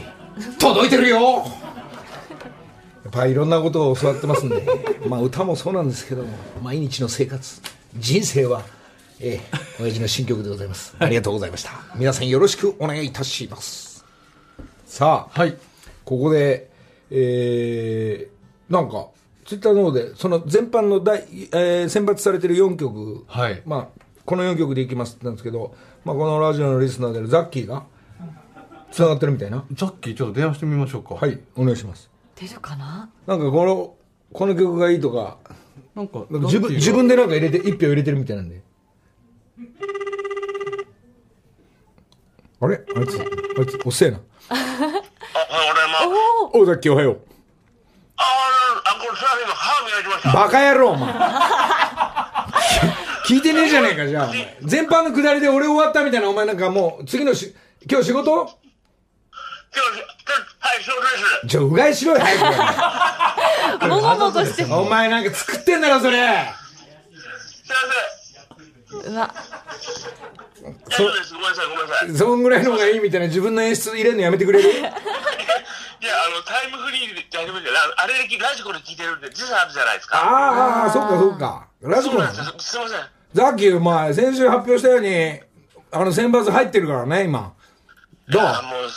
[0.59, 1.19] 届いてるよ。
[1.19, 4.65] やっぱいろんなことを教わってますんで。
[5.07, 6.29] まあ歌もそうなんですけども
[6.63, 7.61] 毎日の生活
[7.95, 8.63] 人生は
[9.19, 10.95] ええ親父の新曲でございます。
[10.97, 11.71] ありがとうございました。
[11.95, 14.03] 皆さんよろしくお願いいたします。
[14.85, 15.55] さあはい。
[16.03, 16.69] ここで
[17.11, 19.09] えー、なんか
[19.45, 23.61] ツイッターの方でその全般の大、えー選抜されてる4曲、はい。
[23.65, 25.75] まあ、この4曲でいきますって言ったんですけど、
[26.05, 27.83] まあ、このラジオのリスナーであるザッキーが
[28.91, 31.15] つながってるみたいなザッキー、ちょっと電話してみましょうか。
[31.15, 33.09] はいお願いします出るかな？
[33.25, 33.95] なんかこの
[34.31, 35.39] この曲がいいとか
[35.95, 38.61] なんか、なんか自分自分でなんか入れて一票入れてるみたいなんで
[42.61, 42.81] あれ？
[42.95, 43.23] あいつ、あ
[43.63, 44.17] いつ、おっせえな。
[44.17, 44.57] あ、俺
[46.07, 46.15] も。
[46.53, 47.19] おう、さっきおはよう。
[48.17, 48.23] あ、
[48.85, 50.33] あ、これサーフィンの歯磨きました。
[50.33, 51.13] バカ野郎、お前。
[53.27, 54.25] 聞いてねえじゃねえか、じゃあ。
[54.25, 57.55] お前 全般の下りで俺終わったみたいな、お前なんかもう、次のし、
[57.89, 58.31] 今日仕事？
[58.31, 59.89] 今日、
[60.59, 61.07] はい、そうで
[61.41, 61.47] す。
[61.47, 63.87] ちょ、うがいしろよ、早く。
[63.89, 64.63] もごもごして。
[64.65, 66.17] お前なんか作ってんだろ、それ。
[66.17, 67.71] す
[68.93, 69.13] いません。
[69.13, 69.33] うわ、
[70.89, 71.33] 大丈夫です。
[71.33, 72.09] ごめんなさい、ごめんなさい。
[72.11, 74.69] いそんぐらいの方がいいみたいな自分の演出入れるのやめてくれる？
[76.05, 77.25] や、あの、タイムフリーで。
[77.37, 80.17] ああれでラジコで聞いてるんで、時差あるじゃないですか。
[80.17, 81.67] ああ、そっかそっか。
[81.81, 82.53] ラジコなんですよ。
[82.59, 82.99] すいません。
[83.35, 85.41] さっき、お前、先週発表したように、
[85.91, 87.51] あの、選抜入ってるからね、今。
[88.29, 88.89] どあ、もう、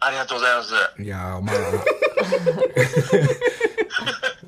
[0.00, 0.74] ありがとうございます。
[0.98, 1.56] ういやー、まあ。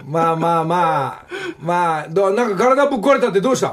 [0.05, 1.27] まあまあまあ、
[1.61, 2.35] まあ、どう？
[2.35, 3.67] なんか体ぶっ壊れたってどうした？
[3.67, 3.71] い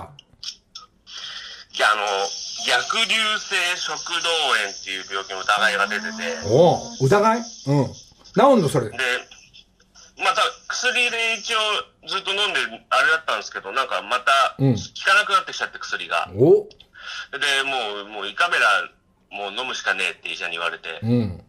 [1.80, 2.02] や、あの、
[2.68, 4.30] 逆流性食道
[4.62, 6.12] 炎っていう病気の疑いが出てて、
[6.46, 7.40] おう疑い？
[7.40, 7.46] うん。
[7.48, 8.90] 治んの、それ。
[8.90, 8.98] で、
[10.18, 11.60] また薬で一応
[12.08, 12.60] ずっと飲んで
[12.90, 16.32] あれだったんですけど、なんかまたうん効かなくなってきちゃって薬が。
[16.36, 16.68] お
[17.38, 18.90] で、もう、もう胃カメラ
[19.30, 21.44] もう飲むしかねえって医者に言われて、うん。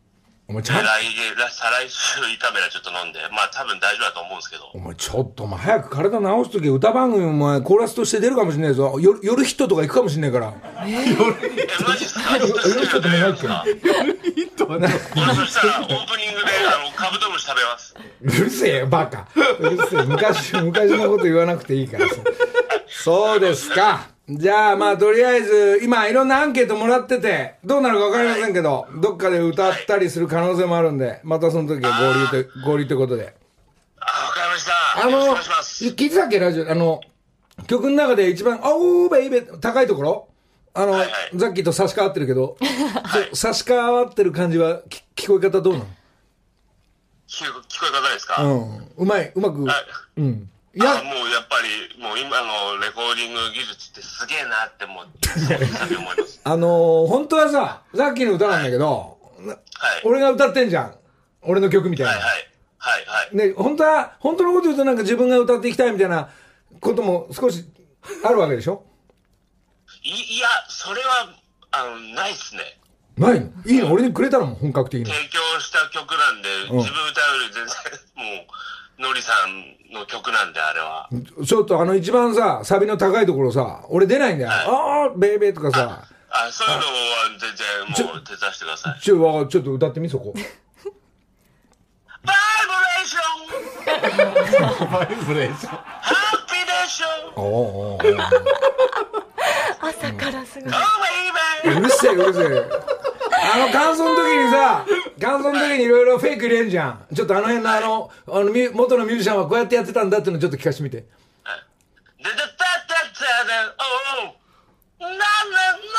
[0.48, 4.70] お前ちでゃん来月、来再来週胃カメラちょっと飲んで、まあ多分大丈夫だと思うんですけど。
[4.74, 8.96] お前ちょっとお前早く体治すとき歌番組お前コーラスとして出るかもしれないぞ。
[9.00, 10.54] 夜夜ヒットとか行くかもしれないから。
[10.86, 11.16] え、
[11.82, 13.48] マジっすか夜ヒットでもないっけ
[14.68, 17.96] 俺そしたらオープニングであのカブトムシ食べます。
[18.22, 19.26] うるせえよ、バカ。
[19.58, 20.02] うるせえ。
[20.02, 22.14] 昔、昔のこと言わなくていいからさ。
[22.88, 24.15] そうですか。
[24.28, 33.36] じゃあ、まあ、とりあえず、今、いろんなアンケートもらってて、どうなるかわかりませんけど、どっかで歌ったりする可能性もあるんで、またその時は合流と、合流ってことで。
[34.00, 34.72] あ、わかりました。
[35.04, 36.68] あの聞いてたっけ、ラジオ。
[36.68, 37.00] あの、
[37.68, 40.28] 曲の中で一番、おー、ベイベー、高いところ？
[40.74, 42.58] あの、はいはいザッキーと差し替わってるけど、
[43.32, 45.86] 差し替わってる感じは、き聞こえ方どうなの？
[47.28, 48.88] 聞こ聞こえ方ですか、うん。
[48.96, 50.50] うまい、うまく、はいうん。
[50.76, 56.40] いいや、や、もうやっぱり、もう今のレコーディング技術ってすげえなって思います。
[56.44, 59.60] あのー、本当はさ、さっきの歌なんだけど、なはい。
[60.04, 60.94] 俺が歌ってんじゃん。
[61.40, 62.12] 俺の曲みたいな。
[62.12, 62.48] はいはい。
[62.78, 63.36] はいはい。
[63.36, 66.28] で、本当は、本当のこと言うとなんか自分が歌っていきたいみたいな
[66.80, 67.64] ことも少し
[68.22, 68.84] あるわけでしょ？
[70.04, 71.34] いいや、それは、
[71.70, 72.60] あの、ないっすね。
[73.16, 73.46] ないの？
[73.64, 73.90] いいの？
[73.92, 75.06] 俺にくれたのもん、本格的に。
[75.06, 77.74] 提供した曲なんで、うん自分歌うより全然、
[78.36, 78.46] もう、
[78.98, 81.08] のりさんの曲なんで、あれは。
[81.44, 84.50] ちょっとあの一番さ、サビの高いところさ、俺出ないんだよ。
[84.50, 86.84] はいああ、ベイベーとかさ、あ、そういうのは
[87.38, 89.00] 全然もう手伝わせてください。
[89.00, 90.34] ちょ、わちょっと歌ってみ、そこ。
[92.26, 93.22] バイブレーショ
[94.86, 95.70] ンバイブレーション。
[95.70, 97.06] ハッピーでしょ
[97.36, 97.98] おおおお
[99.88, 100.72] 朝からすごい。
[100.72, 100.76] Oh!
[101.66, 102.44] うるせえ、うるせえ。
[103.54, 104.84] あの、感想の時にさ、
[105.20, 107.06] 感想の時にいろいろフェイク入れんじゃん。
[107.14, 110.96] ちょっとあの辺のあの、あの、ミュ元のミュージシャンはこうやってやってたんだっていうのちょっと聞かせてみて。
[110.98, 113.52] ででたたたで、
[115.00, 115.95] おうなななな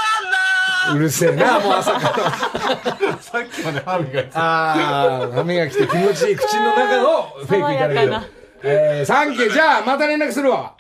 [0.93, 3.17] うるせえな、 もう朝から。
[3.21, 4.39] さっきまで歯磨いてた。
[4.39, 8.33] ああ、歯磨きて気持ちいい口の中の フェイクいただける。
[8.63, 9.53] えー、サンキュー。
[9.53, 10.73] じゃあ、また連絡するわ。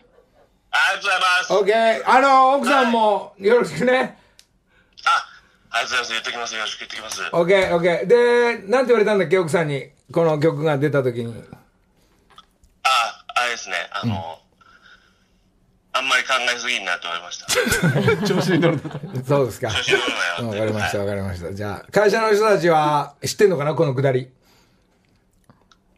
[0.71, 1.53] ありがとうございます。
[1.53, 2.11] オッケー。
[2.11, 4.17] あの、奥さんもよろしくね。
[5.05, 5.25] あ、
[5.71, 6.11] ありがとうございます。
[6.11, 6.55] 言っときます。
[6.55, 7.21] よろしく言っときます。
[7.31, 8.07] オッケー、オッケー。
[8.07, 9.91] で、なんて言われたんだっけ、奥さんに。
[10.11, 11.33] この曲が出た時に。
[12.83, 13.75] あ、あれですね。
[13.91, 14.39] あの、
[15.97, 18.27] あんまり考えすぎんなと思いました。
[18.27, 19.25] 調子に乗るの。
[19.25, 19.69] そうですか。
[19.69, 21.53] 調子乗るなよわかりました、はいわかりました。
[21.53, 24.29] じゃあ、会社の人たちは知ってんのかな、このくだり。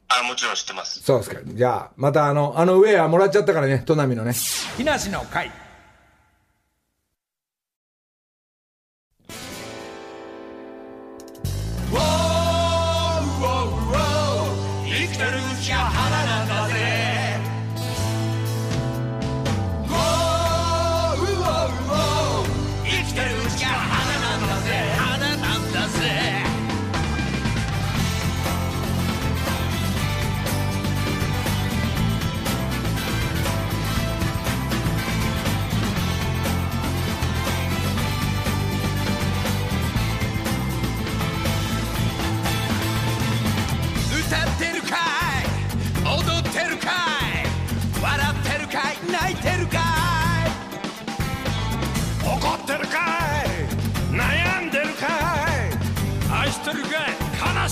[0.08, 1.04] あ、もちろん知ってます。
[1.04, 1.38] そうですか。
[1.46, 4.34] じゃあ、またあの、あのウェアもらっちゃったからね、トナミのね。
[4.78, 5.52] 木梨の会。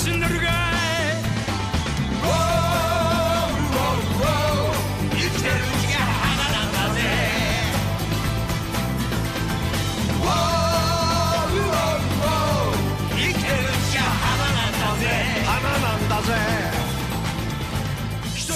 [0.08, 0.48] しんでるかい
[5.12, 6.08] 生きてる生きてる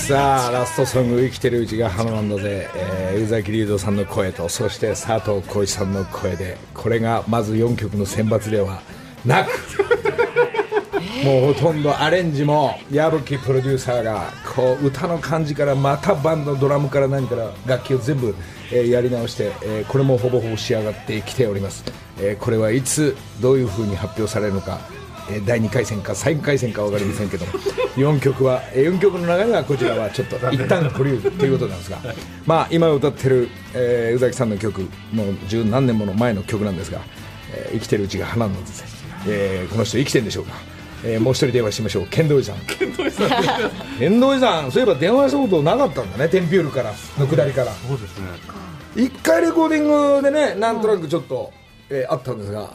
[0.07, 8.81] さあラストソング「生きてるうちが花なんだぜ」え、宇崎竜童さんの声とそして佐藤浩市さんの声でこれがまず4曲の選抜では
[9.25, 10.00] なく
[11.23, 18.35] もうほとんどアレンジも矢吹プロデューサーがこう歌の感じからまたバンドドラムから何から楽器を全部、
[18.71, 21.83] えーやり直して、えーこれもほぼほぼ仕上がってきております、
[22.19, 24.79] えーこれはいつどういう風に発表されるのか
[25.29, 27.45] えー第2回戦か3回戦か分かりませんけど
[27.97, 31.99] 4 曲は、え4曲の中ではこちらはちょっと一旦保留ということなんですが、
[32.47, 36.99] まあ、今歌ってる、えー宇崎さんの曲もう十何年もの前の曲なんですが、
[37.53, 38.83] えー生きてるうちが花なんです、
[39.27, 40.53] えーこの人生きてるんでしょうか、
[41.03, 42.07] えーもう一人電話しましょう。
[42.07, 42.65] 剣道寺さん。
[42.65, 43.29] 剣道寺さん。
[43.97, 46.29] 剣道寺さんそういえば電話したことなかったんだね。
[46.29, 47.71] テンピュールからの下りから。
[47.73, 48.27] そうですね。
[48.95, 51.51] 一回レコーディングでねなんとなくちょっと、
[51.89, 52.71] えーあったんですが。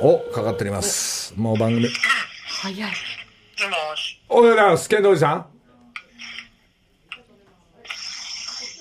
[0.00, 1.32] おかかっております。
[1.36, 1.88] もう番組。
[2.48, 2.90] 早い。
[2.90, 4.88] もしおはようございます。
[4.88, 5.46] 剣道寺さん。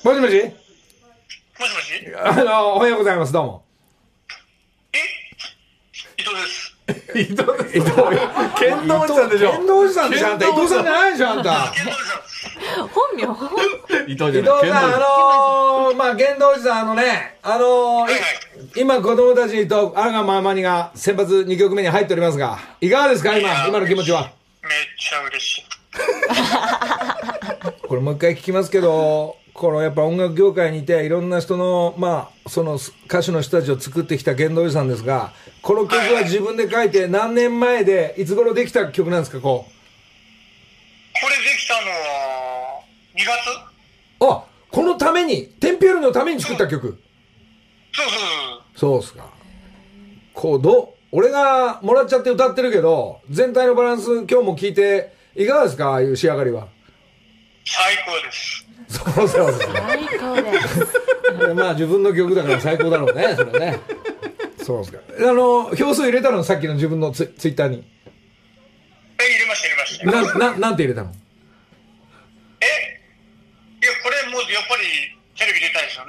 [0.03, 0.31] もしもし？
[0.31, 2.15] もしもし？
[2.17, 3.31] あのおはようございます。
[3.31, 3.63] どうも。
[6.17, 6.62] 伊藤です
[7.15, 7.91] 伊藤伊藤
[8.59, 9.51] 剣道寺さんでしょ。
[9.51, 10.47] 剣道寺さんでしょあんた。
[10.49, 11.11] 伊藤さんじゃない。
[11.11, 11.73] でしょあんた
[12.91, 13.23] 本名
[14.11, 18.07] 伊藤じ伊藤さん、あのー、まあ、剣道寺さん、あのね、あのー
[18.75, 22.89] 今、子供たちと、あがままにが、先発2曲目に入っておりますが、い。
[22.89, 24.31] かがですか、今、今の気持ちは。
[24.63, 25.63] めっちゃ嬉しい。
[27.88, 35.31] これ、もう一回聞きますけど、このやっぱ音楽業界にいて、いろんな人の、まあ、その歌手の人たちを作ってきた剣道寺さんですが、
[35.61, 39.71] この曲は自分で書いて、何年前で、いつ頃できた曲なんですか、こう？
[41.21, 42.81] これできたのは
[43.15, 43.27] 2月
[44.25, 46.99] あ、このために、テンピュールのために作った曲？
[47.93, 49.29] そうそうそうっすか。
[50.33, 56.67] こう、ど、俺がもらっちゃって歌ってるけど、全体のバランス今日も聞いて、いかがですかああいう仕上がりは？
[57.65, 58.62] 最高です
[58.93, 59.59] そうそうそう。
[59.73, 60.79] 最高です。
[61.47, 63.79] でまあ自分の曲だから最高だろうね、それね。
[64.63, 64.99] そうですか。
[65.19, 67.83] あの、票数入れたのさっきの自分のツイツイッターに。
[69.19, 69.81] え入れました入れ
[70.21, 71.11] ましたな、な、なんて入れたの？
[72.61, 72.65] え
[73.81, 74.83] いやこれもうやっぱり
[75.37, 76.05] テレビ出たいですよ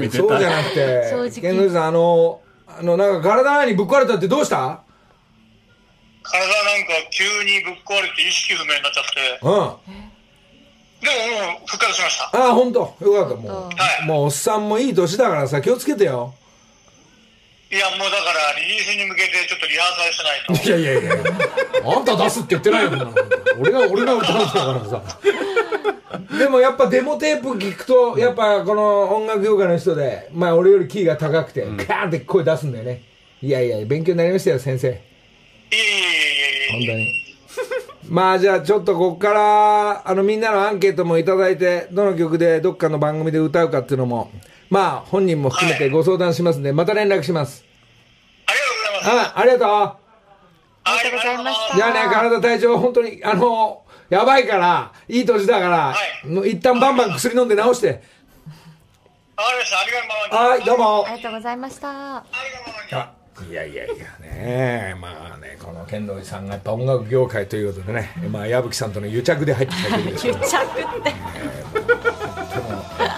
[0.00, 4.82] ねそうじゃなくて正直、剣道寺さん、あの、あの、なんか体にぶっ壊れたってどうした？
[6.22, 10.12] 体なんか急にぶっ壊れて意識不明になっちゃってうん。
[11.02, 12.96] でももう復活しましたああ、ほんと。
[13.00, 13.36] よかった。
[13.36, 16.34] もはいう、もうおっさんもいい年だからさ、気をつけてよ。
[17.72, 22.90] いやもうだからリリースに向けてちょっとリハーサルしないといやいやいやあんた出すって言ってないよ、
[23.58, 25.02] 俺が、俺が歌うんだからさ。
[26.38, 33.02] でもやっぱデモテープ聞くと、やっぱこの音楽業界の人で、まあ俺よりキーが高くて、カーンって声出すんだよね。
[33.42, 35.00] いやいや、勉強になりましたよ、先生。
[36.72, 37.22] 本当に。
[38.08, 44.30] まあじゃあちょっとここから、あのみんなのアンケートもいただいて、どの曲でどっかの番組で歌うかっていうのも、
[44.68, 47.64] まあ本人も含めてご相談しますんで、また連絡します。
[48.46, 50.02] ありがとうございますあ、ありがとう。
[50.84, 55.94] ありがとうございましたじゃあね、体体調、本当に、あの、やばいから、いい年だから、は
[56.24, 57.88] いもう一旦バンバン薬飲んで治して。
[57.88, 61.06] わかりましたありがとうございますはい、どうも。
[61.06, 63.21] ありがとうございました。
[63.52, 64.96] いやいやいやね。
[64.98, 68.10] まあねこの剣道寺さんがやっぱ音楽業界ということでね。
[68.30, 70.38] まあ矢吹さんとの癒着で入ってきた曲ですけど。
[70.38, 71.12] 癒着って。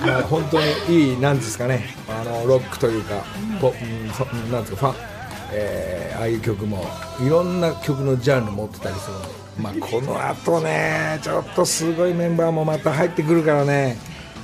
[0.05, 0.59] まあ本当
[0.89, 1.85] にいいなんですかね。
[2.09, 3.23] あのロックというか
[3.61, 5.15] ポうんそなんですかファン。
[5.53, 6.85] えーああいう曲も
[7.25, 9.29] いろんな曲のジャンル持ってたりするので。
[9.57, 13.97] まあこの後ねちょっとすごいメンバーもまた入ってくるからね、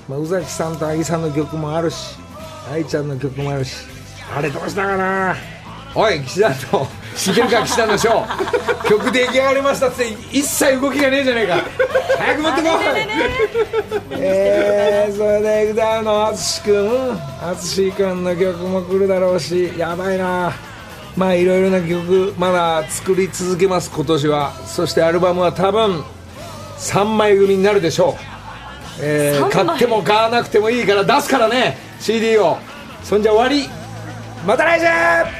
[0.09, 2.17] まあ、宇崎さんと愛さんの曲もあるし
[2.71, 3.75] 愛ちゃんの曲もあるし
[4.33, 5.35] あれどうしたかな
[5.95, 6.87] おい岸田と
[7.17, 8.87] 知ってるか岸田のショー。
[8.89, 11.57] 曲出来上がりましたって一切動きがねえじゃねえか。
[12.19, 12.71] 早く持ってこい。
[14.13, 17.21] えー、それで歌うの淳君。
[17.41, 20.53] 淳君の曲も来るだろうしやばいな。
[21.17, 24.53] まあいろいろな曲まだ作り続けます今年は。
[24.67, 26.05] そしてアルバムは多分
[26.79, 28.23] 3枚組になるでしょう、
[29.03, 32.59] えー買っても買わなくてもいいから出すからね CD を。
[33.03, 33.69] そんじゃ終わり。
[34.47, 35.40] また来週